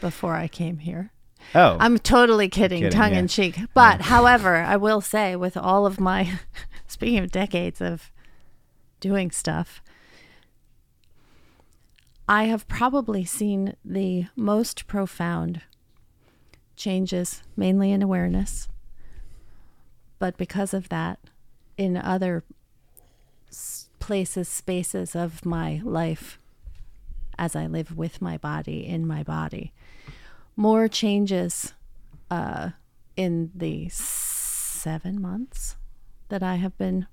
[0.00, 1.12] before I came here.
[1.54, 3.20] Oh, I'm totally kidding, Kidding, tongue yeah.
[3.20, 3.58] in cheek.
[3.74, 6.38] But however, I will say, with all of my,
[6.86, 8.12] speaking of decades of
[9.00, 9.82] doing stuff,
[12.28, 15.62] I have probably seen the most profound
[16.76, 18.68] changes, mainly in awareness.
[20.20, 21.18] But because of that,
[21.76, 22.44] in other
[23.98, 26.38] places, spaces of my life,
[27.38, 29.72] as I live with my body, in my body,
[30.56, 31.72] more changes
[32.30, 32.70] uh,
[33.16, 35.76] in the seven months
[36.28, 37.06] that I have been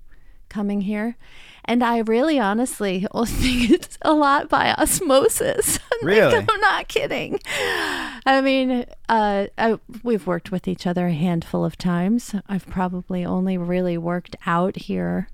[0.50, 1.16] coming here.
[1.64, 5.77] And I really honestly think it's a lot by osmosis.
[6.02, 6.36] Like, Really?
[6.48, 7.40] I'm not kidding.
[8.26, 12.34] I mean, uh, I, we've worked with each other a handful of times.
[12.48, 15.28] I've probably only really worked out here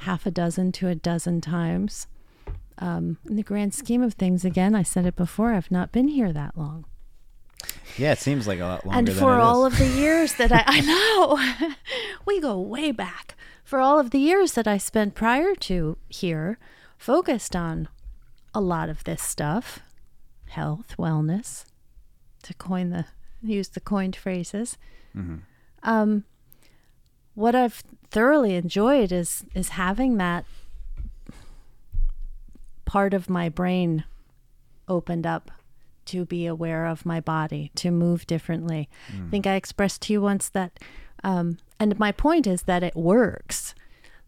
[0.00, 2.06] half a dozen to a dozen times.
[2.78, 6.08] Um, in the grand scheme of things, again, I said it before, I've not been
[6.08, 6.84] here that long.
[7.96, 10.50] yeah, it seems like a lot longer And than for all of the years that
[10.50, 11.74] I, I know,
[12.26, 13.36] we go way back.
[13.62, 16.58] For all of the years that I spent prior to here,
[16.98, 17.88] focused on
[18.54, 19.80] a lot of this stuff
[20.46, 21.64] health, wellness,
[22.44, 23.06] to coin the,
[23.42, 24.78] use the coined phrases.
[25.16, 25.38] Mm-hmm.
[25.82, 26.24] Um,
[27.34, 30.44] what I've thoroughly enjoyed is is having that
[32.84, 34.04] part of my brain
[34.86, 35.50] opened up
[36.04, 38.88] to be aware of my body, to move differently.
[39.26, 40.78] I think I expressed to you once that,
[41.24, 43.74] um, and my point is that it works.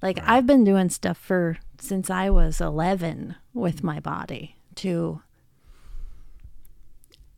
[0.02, 5.22] Like I've been doing stuff for since I was 11 with my body to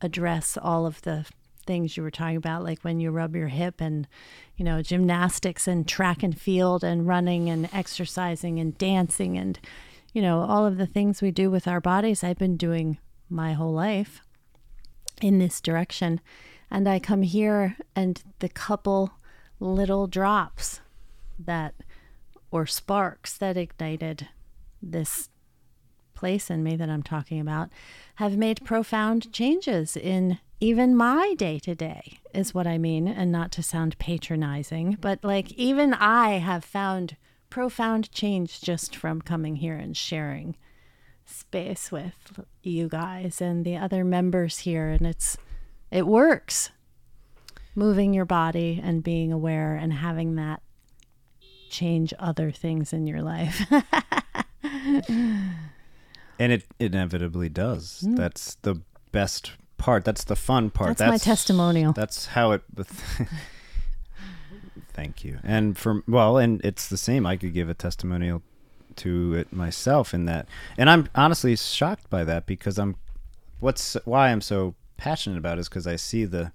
[0.01, 1.25] address all of the
[1.65, 4.07] things you were talking about, like when you rub your hip and,
[4.57, 9.59] you know, gymnastics and track and field and running and exercising and dancing and,
[10.13, 12.23] you know, all of the things we do with our bodies.
[12.23, 12.97] I've been doing
[13.29, 14.21] my whole life
[15.21, 16.21] in this direction.
[16.71, 19.11] And I come here and the couple
[19.59, 20.81] little drops
[21.37, 21.73] that,
[22.51, 24.27] or sparks that ignited
[24.81, 25.29] this
[26.13, 27.69] place in me that I'm talking about
[28.15, 33.07] have made profound changes in even my day to day, is what I mean.
[33.07, 37.15] And not to sound patronizing, but like even I have found
[37.49, 40.57] profound change just from coming here and sharing
[41.25, 44.89] space with you guys and the other members here.
[44.89, 45.37] And it's,
[45.91, 46.71] it works.
[47.75, 50.61] Moving your body and being aware and having that
[51.69, 53.61] change other things in your life.
[56.39, 57.99] And it inevitably does.
[58.01, 60.05] That's the best part.
[60.05, 60.91] That's the fun part.
[60.91, 60.97] Mm.
[60.97, 61.91] That's my testimonial.
[61.91, 62.61] That's how it.
[64.93, 65.39] Thank you.
[65.43, 67.25] And for well, and it's the same.
[67.25, 68.41] I could give a testimonial
[68.97, 70.47] to it myself in that,
[70.77, 72.95] and I'm honestly shocked by that because I'm
[73.59, 76.53] what's why I'm so passionate about it is because I see the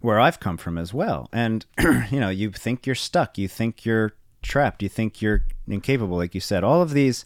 [0.00, 1.64] where I've come from as well, and
[2.10, 6.34] you know, you think you're stuck, you think you're trapped, you think you're incapable, like
[6.34, 7.24] you said, all of these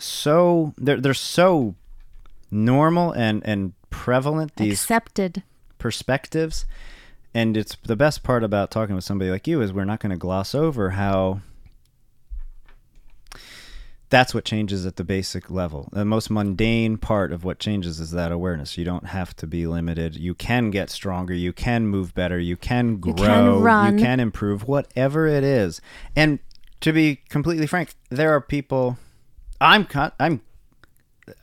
[0.00, 1.74] so they're they're so
[2.50, 5.42] normal and and prevalent these Accepted.
[5.78, 6.64] perspectives.
[7.32, 10.10] And it's the best part about talking with somebody like you is we're not going
[10.10, 11.42] to gloss over how
[14.10, 15.88] that's what changes at the basic level.
[15.92, 18.76] The most mundane part of what changes is that awareness.
[18.76, 20.16] You don't have to be limited.
[20.16, 21.32] You can get stronger.
[21.32, 22.38] You can move better.
[22.38, 23.14] You can grow.
[23.14, 23.98] can run.
[23.98, 24.66] You can improve.
[24.66, 25.80] Whatever it is.
[26.16, 26.40] And
[26.80, 28.98] to be completely frank, there are people.
[29.60, 29.86] I'm.
[30.18, 30.42] I'm.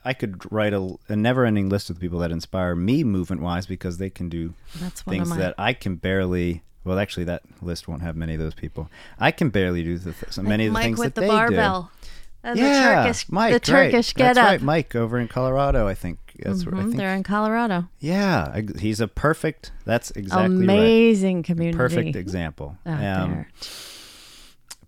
[0.03, 4.09] I could write a, a never-ending list of people that inspire me movement-wise because they
[4.09, 6.63] can do things that I can barely.
[6.83, 8.89] Well, actually, that list won't have many of those people.
[9.19, 11.27] I can barely do the th- so many of the Mike things with that the
[11.27, 11.91] they barbell.
[12.47, 13.91] And yeah, the Turkish, Mike, the right.
[13.91, 14.45] Turkish That's get up.
[14.49, 15.87] right, Mike over in Colorado.
[15.87, 16.95] I think that's what I think.
[16.97, 17.89] They're in Colorado.
[17.99, 19.71] Yeah, he's a perfect.
[19.85, 20.63] That's exactly right.
[20.63, 21.77] Amazing community.
[21.77, 22.77] Perfect example.
[22.85, 22.93] out
[23.23, 23.47] Um, there.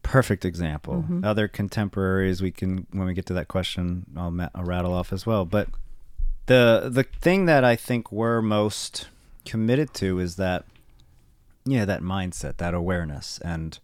[0.03, 0.95] perfect example.
[1.03, 1.25] Mm-hmm.
[1.25, 5.11] Other contemporaries, we can when we get to that question, I'll, ma- I'll rattle off
[5.11, 5.43] as well.
[5.45, 5.67] But
[6.45, 9.07] the the thing that I think we're most
[9.45, 10.65] committed to is that,
[11.65, 13.77] yeah, that mindset, that awareness, and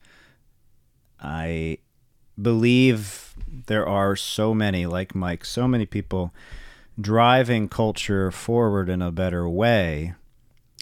[1.19, 1.80] I
[2.42, 3.34] believe
[3.68, 6.34] there are so many like Mike, so many people
[7.00, 10.14] driving culture forward in a better way.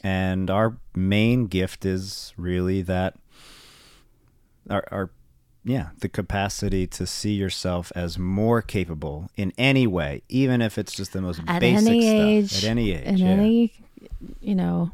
[0.04, 3.16] And our main gift is really that
[4.70, 5.10] our, our
[5.64, 10.94] yeah, the capacity to see yourself as more capable in any way, even if it's
[10.94, 12.20] just the most At basic any stuff.
[12.28, 12.64] age.
[12.66, 13.08] At any age.
[13.08, 13.28] In yeah.
[13.28, 13.74] any,
[14.42, 14.92] you know,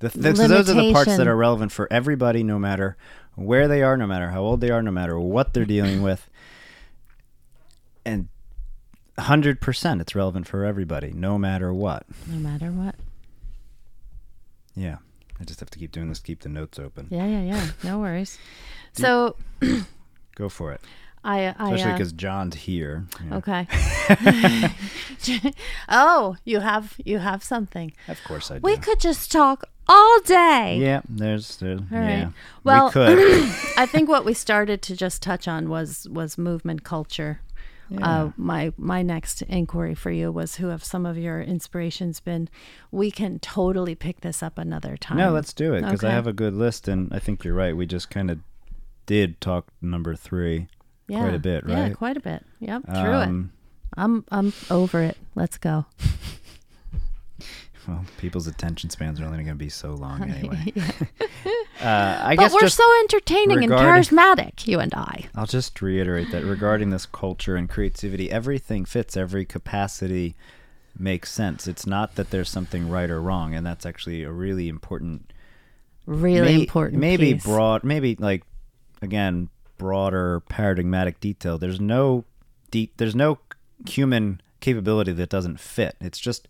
[0.00, 2.96] The, th- so those are the parts that are relevant for everybody, no matter
[3.38, 6.28] where they are, no matter how old they are, no matter what they're dealing with.
[8.04, 8.28] And
[9.18, 12.04] 100% it's relevant for everybody, no matter what.
[12.26, 12.96] no matter what.
[14.74, 14.96] Yeah.
[15.40, 17.06] I just have to keep doing this, keep the notes open.
[17.10, 17.66] Yeah, yeah, yeah.
[17.82, 18.38] No worries.
[18.94, 19.36] So
[20.34, 20.80] Go for it.
[21.22, 23.06] I, I Especially uh, because John's here.
[23.28, 23.36] Yeah.
[23.36, 23.68] okay.
[25.88, 27.92] oh, you have you have something.
[28.08, 28.60] Of course I do.
[28.62, 30.78] We could just talk all day.
[30.80, 32.08] Yeah, there's, there's All right.
[32.08, 32.30] yeah.
[32.64, 33.18] Well, we could.
[33.76, 37.40] I think what we started to just touch on was was movement culture.
[38.02, 42.48] Uh, my my next inquiry for you was who have some of your inspirations been?
[42.90, 45.16] We can totally pick this up another time.
[45.16, 47.74] no, let's do it because I have a good list, and I think you're right.
[47.74, 48.40] We just kind of
[49.06, 50.68] did talk number three
[51.06, 51.20] yeah.
[51.20, 51.88] quite a bit, right?
[51.88, 52.44] Yeah, quite a bit.
[52.60, 53.28] Yep, through it.
[53.28, 53.52] Um,
[53.96, 55.16] I'm I'm over it.
[55.34, 55.86] Let's go.
[57.88, 60.72] Well, people's attention spans are only going to be so long anyway.
[61.80, 65.26] Uh, I But we're so entertaining and charismatic, you and I.
[65.36, 69.16] I'll just reiterate that regarding this culture and creativity, everything fits.
[69.16, 70.34] Every capacity
[70.98, 71.68] makes sense.
[71.68, 75.32] It's not that there's something right or wrong, and that's actually a really important
[76.04, 77.00] Really may- important.
[77.00, 77.44] maybe piece.
[77.44, 78.42] broad maybe like
[79.00, 82.24] again broader paradigmatic detail there's no
[82.72, 83.38] de- there's no
[83.86, 86.48] human capability that doesn't fit it's just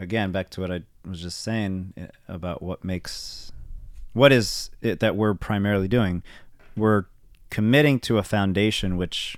[0.00, 3.52] again back to what i was just saying eh, about what makes
[4.12, 6.22] what is it that we're primarily doing?
[6.76, 7.04] We're
[7.50, 9.36] committing to a foundation which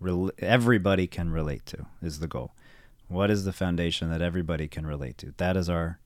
[0.00, 2.52] rel- everybody can relate to is the goal.
[3.08, 5.34] What is the foundation that everybody can relate to?
[5.36, 5.98] That is our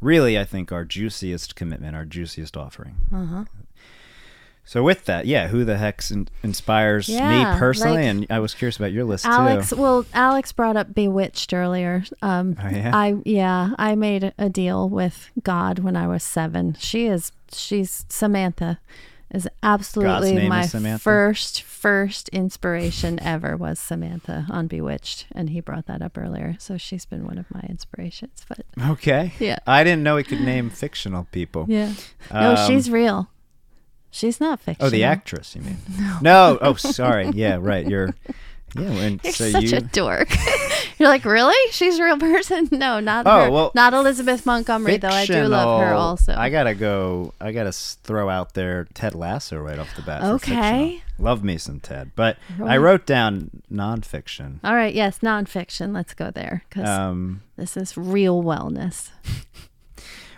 [0.00, 2.96] really i think our juiciest commitment our juiciest offering.
[3.14, 3.44] Uh-huh.
[4.64, 8.38] So with that yeah who the heck in- inspires Yeah, me personally like- and i
[8.38, 9.30] was curious about your list too.
[9.30, 12.04] Alex, too well, Alex brought up Bewitched earlier.
[12.22, 12.90] Um, Oh, yeah?
[12.94, 16.76] I yeah, I made a deal with God when I was seven.
[16.78, 18.78] She is she's Samantha
[19.34, 25.86] is absolutely my is first first inspiration ever was Samantha on Bewitched, and he brought
[25.86, 26.54] that up earlier.
[26.58, 28.44] So she's been one of my inspirations.
[28.48, 28.60] But
[28.90, 29.58] okay Yeah.
[29.66, 31.92] i didn't know we could name fictional people yeah,
[32.32, 33.28] no, Um, she's real.
[34.12, 34.86] She's not fictional.
[34.86, 35.78] oh the actress you mean
[36.22, 38.14] no oh sorry yeah right you're
[38.76, 40.28] yeah and You're so such you a dork.
[40.98, 41.70] You're like, really?
[41.72, 42.68] She's a real person?
[42.72, 43.50] No, not Oh, her.
[43.50, 45.08] well, not Elizabeth Montgomery, though.
[45.08, 46.32] I do love her also.
[46.34, 47.34] I gotta go.
[47.40, 50.22] I gotta throw out there Ted Lasso right off the bat.
[50.22, 51.00] Okay.
[51.00, 51.00] fictional.
[51.18, 54.60] love me some Ted, but I wrote down nonfiction.
[54.64, 55.92] All right, yes, nonfiction.
[55.92, 59.10] Let's go there because Um, this is real wellness.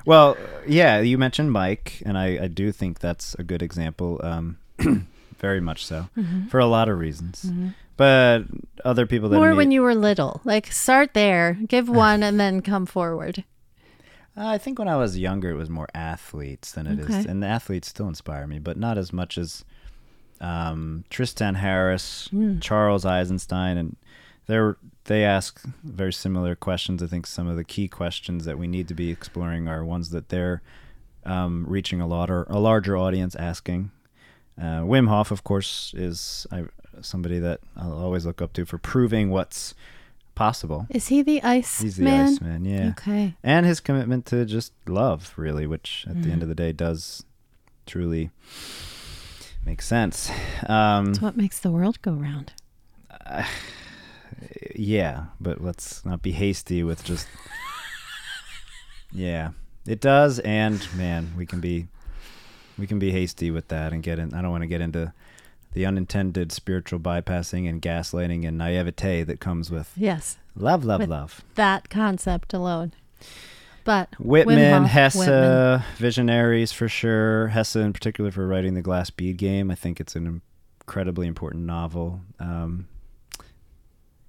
[0.05, 0.37] Well,
[0.67, 4.21] yeah, you mentioned Mike, and I, I do think that's a good example.
[4.23, 4.59] Um,
[5.39, 6.47] very much so, Mm-hmm.
[6.49, 7.51] for a lot of reasons.
[7.97, 8.43] But
[8.85, 10.41] other people that Or imme- when you were little.
[10.45, 13.45] Like, start there, give one, and then come forward.
[14.37, 17.25] Uh, I think when I was younger, it was more athletes than it is, Okay.
[17.31, 19.65] and the athletes still inspire me, but not as much as
[20.41, 22.59] um, Tristan Harris, Hmm.
[22.59, 23.97] Charles Eisenstein, and
[24.47, 27.03] they're they ask very similar questions.
[27.03, 30.11] I think some of the key questions that we need to be exploring are ones
[30.11, 30.63] that they're
[31.27, 33.91] um, reaching a lot or a larger audience asking.
[34.59, 36.65] Uh, Wim Hof, of course, is I,
[37.01, 39.75] somebody that I'll always look up to for proving what's
[40.35, 40.87] possible.
[40.91, 42.27] Is he the ice He's the man?
[42.29, 43.35] Iceman, yeah Okay.
[43.43, 46.33] and his commitment to just love really which at the Mm.
[46.33, 47.25] end of the day does
[47.87, 48.31] truly
[49.67, 50.31] make sense
[50.69, 52.53] um It's what makes the world go round.
[54.75, 57.27] Yeah but let's not be hasty with just
[59.13, 59.51] yeah
[59.87, 61.87] it does and man we can be
[62.79, 65.13] we can be hasty with that and get in i don't want to get into
[65.73, 70.39] the unintended spiritual bypassing and gaslighting and naivete that comes with Yes.
[70.57, 72.93] love love With love That concept alone.
[73.85, 75.83] But Whitman, Hof, Hesse, Whitman.
[75.99, 77.49] visionaries for sure.
[77.49, 79.71] Hesse, in particular, for writing the Glass Bead Game.
[79.71, 80.41] I think it's an
[80.81, 82.21] incredibly important novel.
[82.41, 82.87] Um,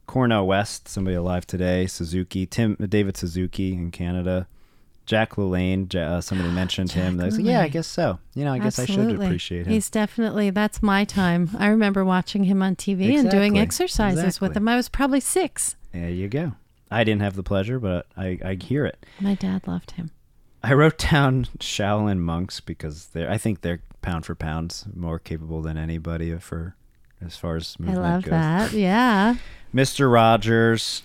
[0.05, 1.87] Cornel West, somebody alive today.
[1.87, 4.47] Suzuki, Tim, David Suzuki in Canada.
[5.05, 7.19] Jack LaLanne, uh, somebody mentioned him.
[7.19, 8.17] I was like, yeah, I guess so.
[8.33, 9.73] You know, I guess I should appreciate him.
[9.73, 11.51] He's definitely that's my time.
[11.59, 13.59] I remember watching him on TV and doing Exactly.
[13.59, 14.67] exercises with him.
[14.67, 15.75] I was probably six.
[15.91, 16.53] there you go.
[16.89, 19.05] I didn't have the pleasure, but I, I hear it.
[19.19, 20.11] My dad loved him.
[20.63, 25.61] I wrote down Shaolin monks because they're I think they're pound for pounds more capable
[25.61, 26.75] than anybody for
[27.23, 28.31] as far as movement I love goes.
[28.31, 28.71] that.
[28.73, 29.35] Yeah.
[29.75, 30.11] Mr.
[30.11, 31.03] Rogers.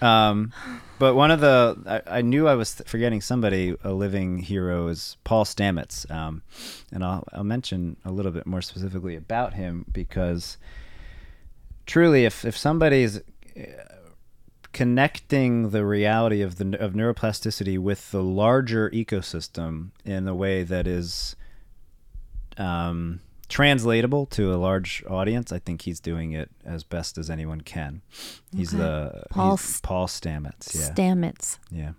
[0.00, 0.52] Um,
[0.98, 5.16] but one of the I, I knew I was forgetting somebody a living hero is
[5.24, 6.42] Paul Stamets, um,
[6.92, 10.56] and I'll I'll mention a little bit more specifically about him because
[11.86, 13.62] truly, if if somebody's uh,
[14.72, 20.86] connecting the reality of the of neuroplasticity with the larger ecosystem in a way that
[20.86, 21.36] is
[22.58, 27.60] um, translatable to a large audience, I think he's doing it as best as anyone
[27.60, 28.02] can.
[28.54, 28.82] He's Okay.
[28.82, 30.74] the Paul he's Paul Stamets.
[30.74, 31.58] Yeah, Stamets.
[31.70, 31.92] yeah,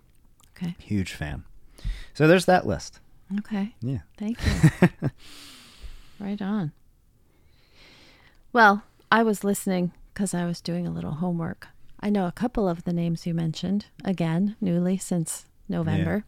[0.56, 0.74] Okay.
[0.78, 1.44] huge fan.
[2.14, 3.00] So there's that list.
[3.38, 3.74] Okay.
[3.80, 3.98] Yeah.
[4.16, 4.88] Thank you.
[6.20, 6.72] right on.
[8.52, 8.82] Well,
[9.12, 11.68] I was listening because I was doing a little homework.
[12.00, 16.24] I know a couple of the names you mentioned, again, newly since November.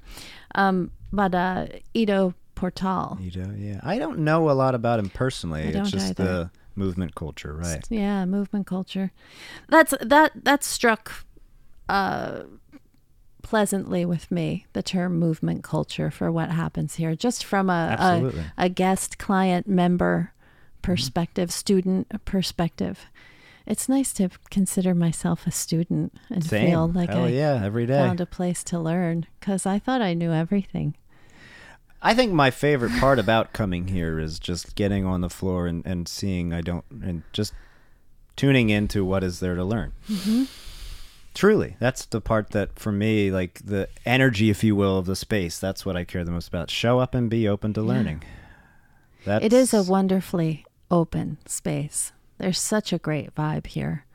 [0.54, 3.18] Um, but uh, Ido Portal.
[3.22, 3.80] Ido, yeah.
[3.82, 5.62] I don't know a lot about him personally.
[5.62, 6.24] It's just either.
[6.24, 7.82] the movement culture, right?
[7.88, 9.12] Yeah, movement culture.
[9.68, 11.24] That's that that struck
[11.88, 12.42] uh
[13.42, 17.16] pleasantly with me, the term movement culture for what happens here.
[17.16, 20.32] Just from a a, a guest client member
[20.82, 23.06] perspective, student perspective.
[23.66, 26.66] It's nice to consider myself a student and Same.
[26.70, 27.98] feel like Hell I yeah, every day.
[27.98, 30.96] found a place to learn because I thought I knew everything.
[32.02, 35.84] I think my favorite part about coming here is just getting on the floor and,
[35.84, 37.52] and seeing I don't and just
[38.36, 39.92] tuning into what is there to learn.
[40.08, 40.44] Mm-hmm.
[41.34, 45.14] Truly, that's the part that for me, like the energy, if you will, of the
[45.14, 45.58] space.
[45.58, 46.70] That's what I care the most about.
[46.70, 48.22] Show up and be open to learning.
[49.24, 52.12] That's, It is a wonderfully open space.
[52.38, 54.06] There's such a great vibe here.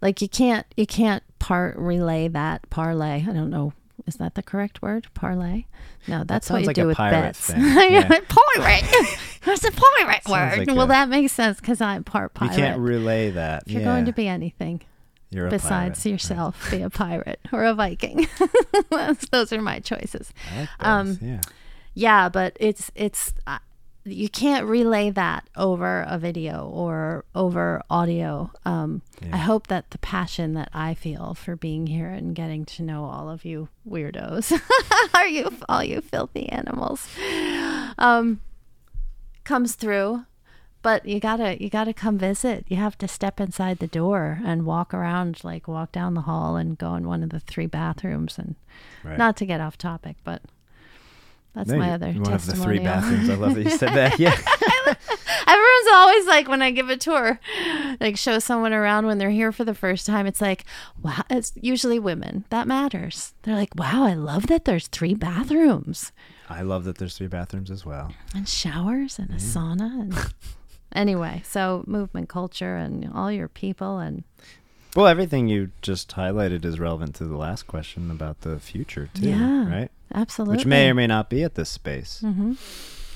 [0.00, 3.22] Like you can't you can't part relay that parlay.
[3.22, 3.74] I don't know.
[4.06, 5.06] Is that the correct word?
[5.14, 5.64] Parlay?
[6.08, 7.46] No, that's what sounds you like do a with pirate bets.
[7.50, 7.60] thing.
[7.92, 8.08] Yeah.
[8.08, 8.84] pirate.
[9.44, 10.66] That's a pirate word.
[10.66, 12.52] like well, a- that makes sense because I'm part pirate.
[12.52, 13.64] you can't relay that.
[13.66, 13.88] if you're yeah.
[13.88, 14.80] going to be anything
[15.28, 16.12] You're besides pirate.
[16.12, 18.26] yourself, be a pirate or a Viking.
[19.30, 20.32] Those are my choices.
[20.56, 21.40] Like Um, yeah.
[21.92, 23.34] Yeah, but it's it's
[24.04, 28.50] you can't relay that over a video or over audio.
[28.66, 29.34] Um, Yeah.
[29.34, 33.04] I hope that the passion that I feel for being here and getting to know
[33.04, 34.52] all of you weirdos,
[35.14, 37.08] are you all you filthy animals,
[37.98, 38.40] um,
[39.44, 40.24] comes through.
[40.82, 42.66] But you gotta you gotta come visit.
[42.68, 46.56] You have to step inside the door and walk around, like walk down the hall
[46.56, 48.38] and go in one of the three bathrooms.
[48.38, 48.54] And
[49.02, 49.16] Right.
[49.16, 50.42] not to get off topic, but
[51.54, 53.30] that's No, my other one of the three bathrooms.
[53.30, 54.18] I love that you said that.
[54.18, 54.36] Yeah.
[55.46, 57.38] Everyone's always like when I give a tour,
[58.00, 60.26] like show someone around when they're here for the first time.
[60.26, 60.64] It's like,
[61.02, 62.44] wow, it's usually women.
[62.50, 63.34] That matters.
[63.42, 66.12] They're like, wow, I love that there's three bathrooms
[66.48, 68.12] I love that there's three bathrooms as well.
[68.34, 70.00] and showers and a sauna.
[70.02, 70.34] And
[70.94, 74.24] anyway, so movement culture and all your people and
[74.94, 79.28] Well, everything you just highlighted is relevant to the last question about the future too,
[79.28, 79.68] Yeah.
[79.68, 79.90] right?
[80.14, 82.20] absolutely, Which may or may not be at this space.
[82.20, 82.52] hmm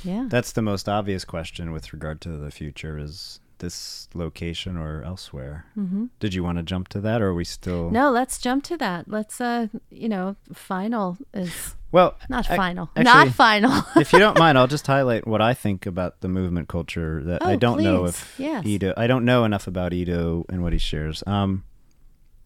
[0.04, 5.02] yeah, That's the most obvious question with regard to the future is this location or
[5.02, 5.66] elsewhere.
[5.74, 8.62] hmm Did you want to jump to that or are we still No, let's jump
[8.64, 9.08] to that.
[9.08, 12.90] Let's uh, you know, final is Well, Not final.
[12.96, 13.82] actually, Not final.
[13.96, 17.22] if you don't mind, I'll just highlight what I think about the movement culture.
[17.24, 18.10] That I Oh, don't know please.
[18.10, 18.66] if Yes.
[18.66, 18.92] Ido.
[18.96, 21.24] I don't know enough about Ido and what he shares.
[21.26, 21.64] Um,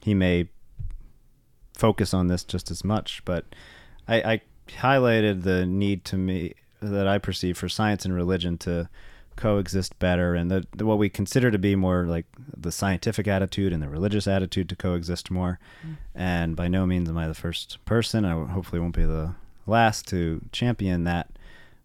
[0.01, 0.49] he may
[1.75, 3.45] focus on this just as much, but
[4.07, 8.89] I, I highlighted the need to me that I perceive for science and religion to
[9.37, 12.27] coexist better, and the, the what we consider to be more like
[12.57, 15.59] the scientific attitude and the religious attitude to coexist more.
[16.15, 18.25] And by no means am I the first person.
[18.25, 19.35] I hopefully won't be the
[19.67, 21.31] last to champion that.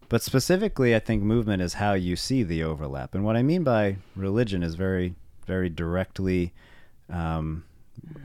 [0.08, 3.14] But specifically, I think movement is how you see the overlap.
[3.14, 5.14] And what I mean by religion is very,
[5.46, 6.54] very directly
[7.10, 7.64] um,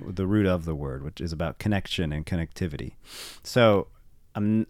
[0.02, 2.94] the root of the word, which is about connection and connectivity.
[3.44, 3.88] So,
[4.36, 4.66] I'm,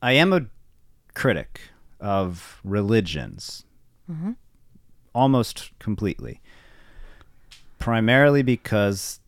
[0.00, 0.46] I am a
[1.14, 1.60] critic
[2.00, 3.64] of religions
[5.14, 6.40] almost completely,
[7.78, 9.20] primarily because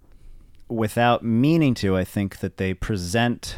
[0.69, 3.57] without meaning to, I think that they present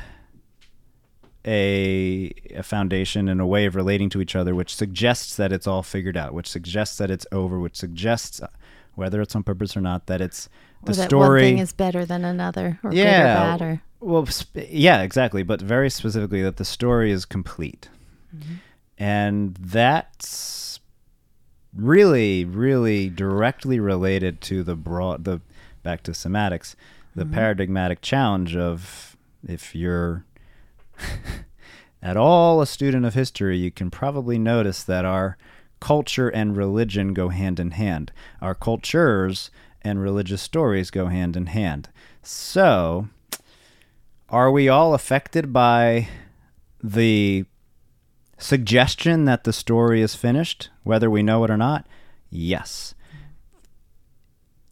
[1.44, 5.66] a, a foundation and a way of relating to each other which suggests that it's
[5.66, 8.48] all figured out, which suggests that it's over, which suggests, uh,
[8.94, 10.48] whether it's on purpose or not, that it's
[10.84, 11.42] the that story.
[11.42, 15.02] one thing is better than another, or good or yeah, bad, or well, sp- yeah,
[15.02, 15.42] exactly.
[15.42, 17.88] But very specifically, that the story is complete,
[18.98, 20.71] and that's
[21.74, 25.40] really, really directly related to the broad, the
[25.82, 26.76] back to semantics,
[27.14, 27.34] the mm-hmm.
[27.34, 29.16] paradigmatic challenge of
[29.46, 30.24] if you're
[32.02, 35.36] at all a student of history, you can probably notice that our
[35.80, 38.12] culture and religion go hand in hand.
[38.40, 39.50] Our cultures
[39.82, 41.88] and religious stories go hand in hand.
[42.22, 43.08] So,
[44.28, 46.08] are we all affected by
[46.82, 47.44] the
[48.42, 51.86] suggestion that the story is finished, whether we know it or not?
[52.30, 52.94] Yes.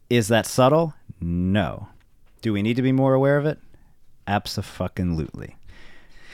[0.09, 0.95] Is that subtle?
[1.21, 1.89] No.
[2.43, 3.59] Do we need to be more aware of it?
[4.27, 5.57] Absolutely.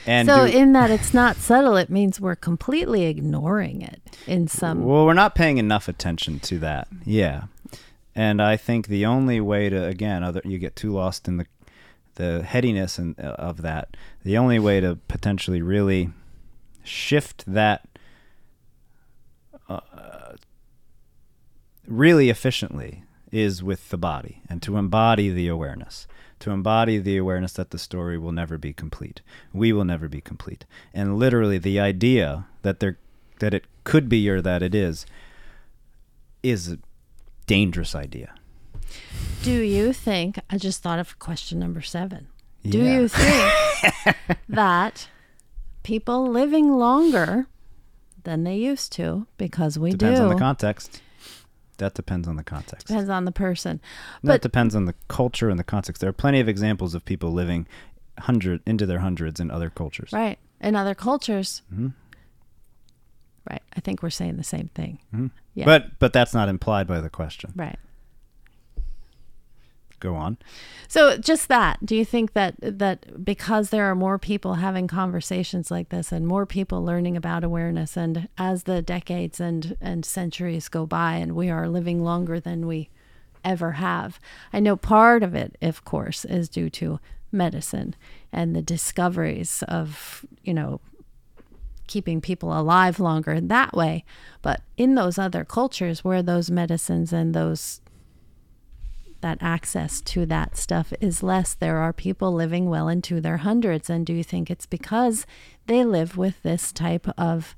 [0.05, 4.47] And so do- in that it's not subtle, it means we're completely ignoring it in
[4.47, 4.85] some.
[4.85, 6.87] Well, we're not paying enough attention to that.
[7.05, 7.43] Yeah.
[8.15, 11.45] And I think the only way to again, other you get too lost in the
[12.15, 13.95] the headiness and uh, of that.
[14.23, 16.09] The only way to potentially really
[16.87, 17.87] shift that
[19.69, 19.79] uh,
[21.85, 26.07] really efficiently is with the body and to embody the awareness
[26.39, 29.21] to embody the awareness that the story will never be complete
[29.53, 32.97] we will never be complete and literally the idea that there
[33.39, 35.05] that it could be or that it is
[36.43, 36.79] is a
[37.47, 38.33] dangerous idea
[39.43, 40.39] Do you think?
[40.49, 42.27] I just thought of question number seven.
[42.63, 42.99] Do Yeah.
[42.99, 45.07] you think that
[45.87, 47.47] people living longer
[48.23, 51.01] than they used to because we depends do on the context
[51.77, 53.79] that depends on the context depends on the person.
[54.21, 57.05] that But depends on the culture and the context there are plenty of examples of
[57.05, 57.67] people living
[58.19, 61.93] hundred into their hundreds in other cultures right in other cultures, Mhm.
[63.49, 63.61] right?
[63.75, 64.99] I think we're saying the same thing.
[65.15, 65.31] Mhm.
[65.53, 65.65] Yeah.
[65.65, 67.79] but but that's not implied by the question Right.
[69.99, 70.37] Go on
[70.87, 75.69] So just that, do you think that that because there are more people having conversations
[75.71, 80.69] like this and more people learning about awareness and as the decades and and centuries
[80.69, 82.89] go by and we are living longer than we
[83.43, 84.19] ever have.
[84.51, 86.99] I know part of it of course is due to
[87.31, 87.95] medicine
[88.31, 90.79] and the discoveries of, you know,
[91.87, 94.03] keeping people alive longer in that way.
[94.41, 97.81] But in those other cultures where those medicines and those
[99.21, 103.89] that access to that stuff is less, there are people living well into their hundreds.
[103.89, 105.25] And do you think it's because
[105.65, 107.55] they live with this type of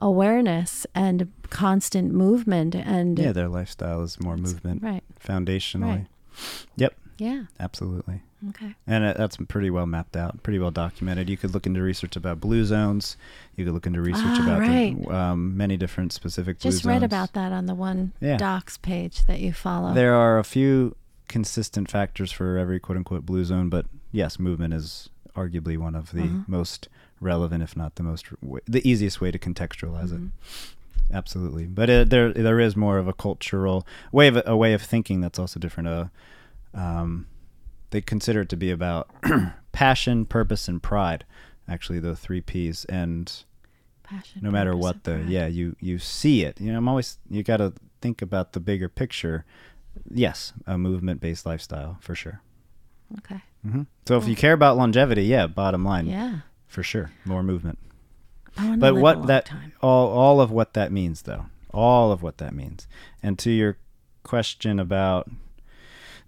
[0.00, 5.02] awareness and constant movement and yeah their lifestyle is more movement right.
[5.22, 5.82] foundationally.
[5.82, 6.06] Right.
[6.76, 6.94] yep.
[7.18, 7.44] Yeah.
[7.58, 11.66] Absolutely okay and it, that's pretty well mapped out pretty well documented you could look
[11.66, 13.16] into research about blue zones
[13.56, 15.02] you could look into research Ah, about right.
[15.02, 17.04] the, um, many different specific just read zones.
[17.04, 18.36] about that on the one Yeah.
[18.38, 20.96] docs page that you follow There are a few
[21.28, 26.10] consistent factors for every quote unquote blue zone, but yes, movement is arguably one of
[26.10, 26.48] the Mhm.
[26.48, 26.88] most
[27.20, 28.26] relevant, if not the most,
[28.66, 30.26] the easiest way to contextualize Mhm.
[30.28, 30.32] it.
[31.12, 34.82] Absolutely, but it, there there is more of a cultural way of a way of
[34.82, 35.88] thinking that's also different.
[35.88, 36.04] Uh,
[36.74, 37.26] um,
[37.90, 39.10] they consider it to be about
[39.72, 41.24] passion, purpose, and pride.
[41.68, 43.44] Actually, the three P's, and
[44.02, 45.28] Passion, no matter what the pride.
[45.28, 46.60] yeah you you see it.
[46.60, 49.44] You know i'm always you got to think about the bigger picture.
[50.10, 52.40] Yes a movement based lifestyle for sure.
[53.18, 53.40] Okay.
[53.62, 56.40] Hmm so if you care about longevity yeah bottom line yeah.
[56.66, 57.78] for sure more movement.
[58.56, 59.72] But what that time.
[59.80, 62.88] all all of what that means though all of what that means.
[63.22, 63.76] And to your
[64.22, 65.30] question about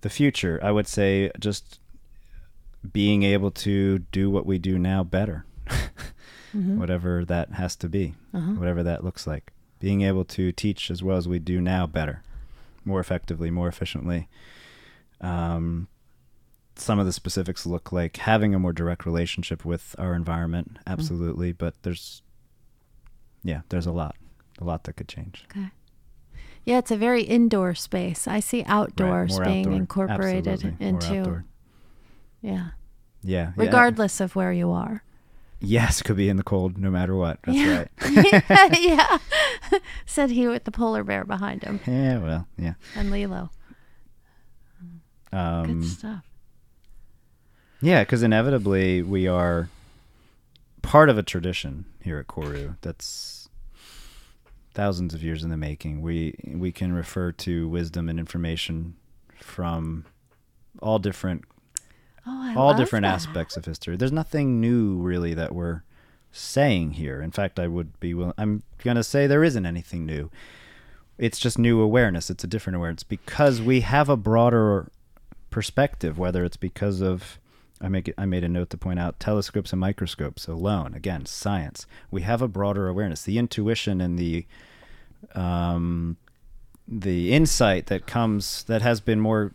[0.03, 1.81] the future i would say just
[2.93, 5.45] being able to do what we do now better,
[6.53, 6.77] Mhm.
[6.79, 8.55] whatever that has to be, Uh-huh.
[8.55, 9.53] whatever that looks like.
[9.79, 12.23] Being able to teach as well as we do now better,
[12.85, 14.29] more effectively, more efficiently.
[15.21, 15.87] Um,
[16.75, 21.53] some of the specifics look like having a more direct relationship with our environment, absolutely.
[21.53, 22.23] But there's,
[23.45, 24.17] yeah, there's a lot,
[24.59, 25.45] a lot that could change.
[25.53, 25.71] Okay.
[26.65, 28.29] Yeah, it's a very indoor space.
[28.29, 29.77] I see outdoors more being outdoor.
[29.79, 30.87] incorporated Absolutely.
[30.87, 31.43] Into
[32.41, 32.69] yeah, Yeah,
[33.23, 33.53] yeah.
[33.57, 35.03] regardless of where you are.
[35.61, 37.39] Yes, could be in the cold no matter what.
[37.45, 37.85] That's Yeah.
[38.01, 38.81] right.
[38.81, 39.19] yeah.
[40.07, 42.75] Said he with the polar bear behind him yeah, well, yeah.
[42.97, 43.51] and Lilo.
[45.33, 46.25] Um, Good stuff.
[47.81, 49.69] yeah, because inevitably we are
[50.83, 53.42] part of a tradition here at Koru that's
[54.75, 56.01] thousands of years in the making.
[56.03, 58.95] We we can refer to wisdom and information
[59.41, 60.05] from
[60.81, 61.45] all different
[62.27, 63.15] Oh, all different that.
[63.15, 63.97] aspects of history.
[63.97, 65.83] There's nothing new really that we're
[66.31, 67.21] saying here.
[67.21, 70.31] In fact, I would be willing, I'm going to say there isn't anything new.
[71.19, 72.31] It's just new awareness.
[72.31, 74.91] It's a different awareness because we have a broader
[75.51, 77.41] perspective, whether it's because of
[77.83, 80.95] I make it, I made a note to point out telescopes and microscopes alone.
[80.95, 81.87] Again, science.
[82.11, 83.23] We have a broader awareness.
[83.23, 84.47] The intuition and the
[85.35, 86.17] um,
[86.87, 89.53] the insight that comes that has been more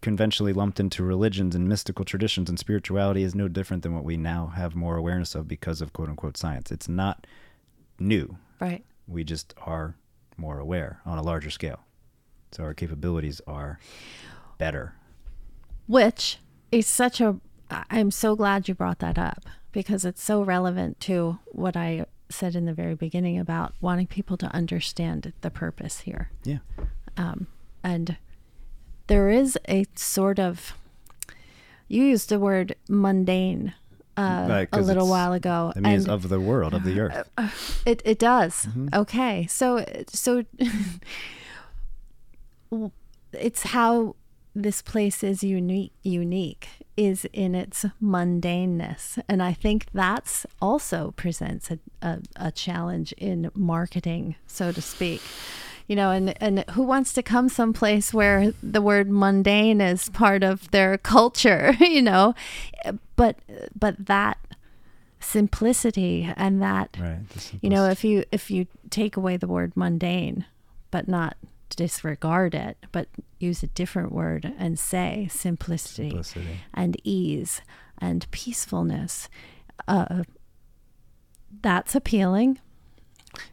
[0.00, 4.16] conventionally lumped into religions and mystical traditions and spirituality is no different than what we
[4.16, 6.70] now have more awareness of because of quote unquote science.
[6.70, 7.26] It's not
[7.98, 8.36] new.
[8.60, 8.84] Right.
[9.06, 9.96] We just are
[10.36, 11.80] more aware on a larger scale.
[12.52, 13.78] So our capabilities are
[14.58, 14.94] better.
[15.86, 16.38] Which
[16.70, 17.36] is such a.
[17.70, 22.54] I'm so glad you brought that up because it's so relevant to what I said
[22.54, 26.30] in the very beginning about wanting people to understand the purpose here.
[26.44, 26.58] Yeah.
[27.16, 27.46] Um,
[27.82, 28.16] and
[29.06, 30.74] there is a sort of.
[31.88, 33.72] You used the word mundane
[34.18, 35.72] uh, Right, a little while ago.
[35.74, 37.28] It means and- of the world, of the earth.
[37.86, 38.66] It it does.
[38.66, 38.88] Mm-hmm.
[38.92, 39.46] Okay.
[39.46, 40.44] So so
[43.32, 44.16] it's how
[44.54, 49.18] this place is unique unique is in its mundaneness.
[49.28, 52.18] And i think that's also presents a, a,
[52.48, 55.22] a challenge in marketing so to speak.
[55.86, 60.42] You know and and who wants to come someplace where the word mundane is part
[60.42, 62.34] of their culture you know?
[63.16, 63.38] But
[63.78, 64.36] but that
[65.20, 67.52] simplicity and that Right.
[67.62, 70.44] you know if you if you take away the word mundane
[70.90, 71.36] but not
[71.70, 73.08] disregard it but
[73.38, 76.60] use a different word and say simplicity, simplicity.
[76.74, 77.60] and ease
[77.98, 79.28] and peacefulness.
[79.86, 80.22] Uh,
[81.62, 82.58] that's appealing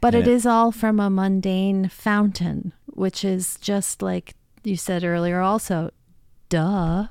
[0.00, 5.04] but it it- is all from a mundane fountain which is just like you said
[5.04, 5.90] earlier also
[6.48, 7.06] duh.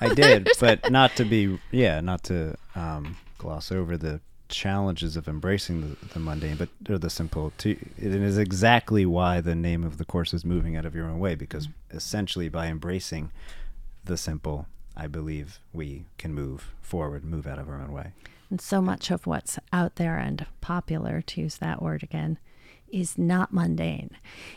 [0.00, 5.28] I did, but not to be, yeah, not to um, gloss over the challenges of
[5.28, 7.52] embracing the, the mundane, but or the simple.
[7.58, 11.06] To, it is exactly why the name of the course is moving out of your
[11.06, 11.96] own way, because mm-hmm.
[11.96, 13.30] essentially by embracing
[14.04, 14.66] the simple,
[14.96, 18.12] I believe we can move forward, move out of our own way.
[18.50, 22.38] And so much of what's out there and popular, to use that word again,
[22.88, 24.10] is not mundane.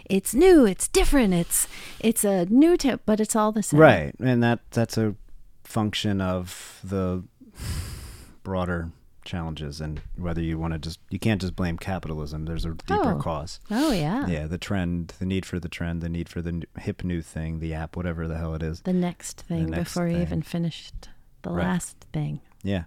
[0.06, 1.68] It's new, it's different, it's
[2.00, 3.80] it's a new tip, but it's all the same.
[3.80, 5.16] Right, and that that's a
[5.64, 7.24] function of the
[8.44, 8.92] broader
[9.30, 12.46] challenges, and whether you want to just you can't just blame capitalism.
[12.46, 13.20] There's a deeper Oh.
[13.20, 13.60] cause.
[13.72, 14.26] Oh yeah.
[14.28, 17.60] yeah the trend the need for the trend the need for the hip new thing
[17.60, 21.10] the app whatever the hell it is The next thing next before you even finished
[21.44, 21.64] the Right.
[21.66, 22.42] last thing.
[22.64, 22.84] yeah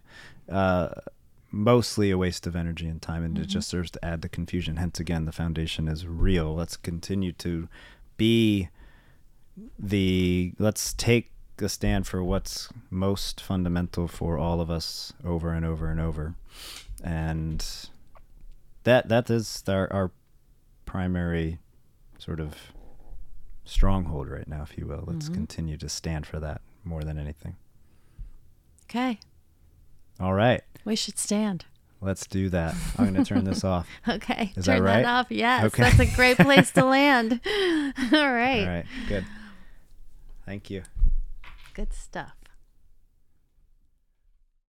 [0.49, 0.89] uh,
[1.51, 3.51] mostly a waste of energy and time and it Mm-hmm.
[3.51, 7.69] just serves to add the confusion hence again the foundation is real let's continue to
[8.17, 8.69] be
[9.79, 11.31] the let's take
[11.61, 16.35] a stand for what's most fundamental for all of us over and over and over
[17.05, 17.89] and
[18.85, 20.11] that that is our, our
[20.87, 21.59] primary
[22.19, 22.55] sort of
[23.65, 25.35] stronghold right now if you will let's Mhm.
[25.35, 27.55] continue to stand for that more than anything
[28.87, 29.21] Okay.
[30.19, 31.65] all right We should stand.
[32.01, 34.53] let's do that i'm going to turn this off Okay.
[34.57, 35.05] Is that Turn right?
[35.05, 35.27] off.
[35.31, 35.65] Yes.
[35.67, 35.83] Okay.
[35.83, 37.41] That's a great place to land.
[37.47, 38.61] all right.
[38.63, 39.25] all right good
[40.45, 40.83] thank you
[41.75, 42.42] Good stuff.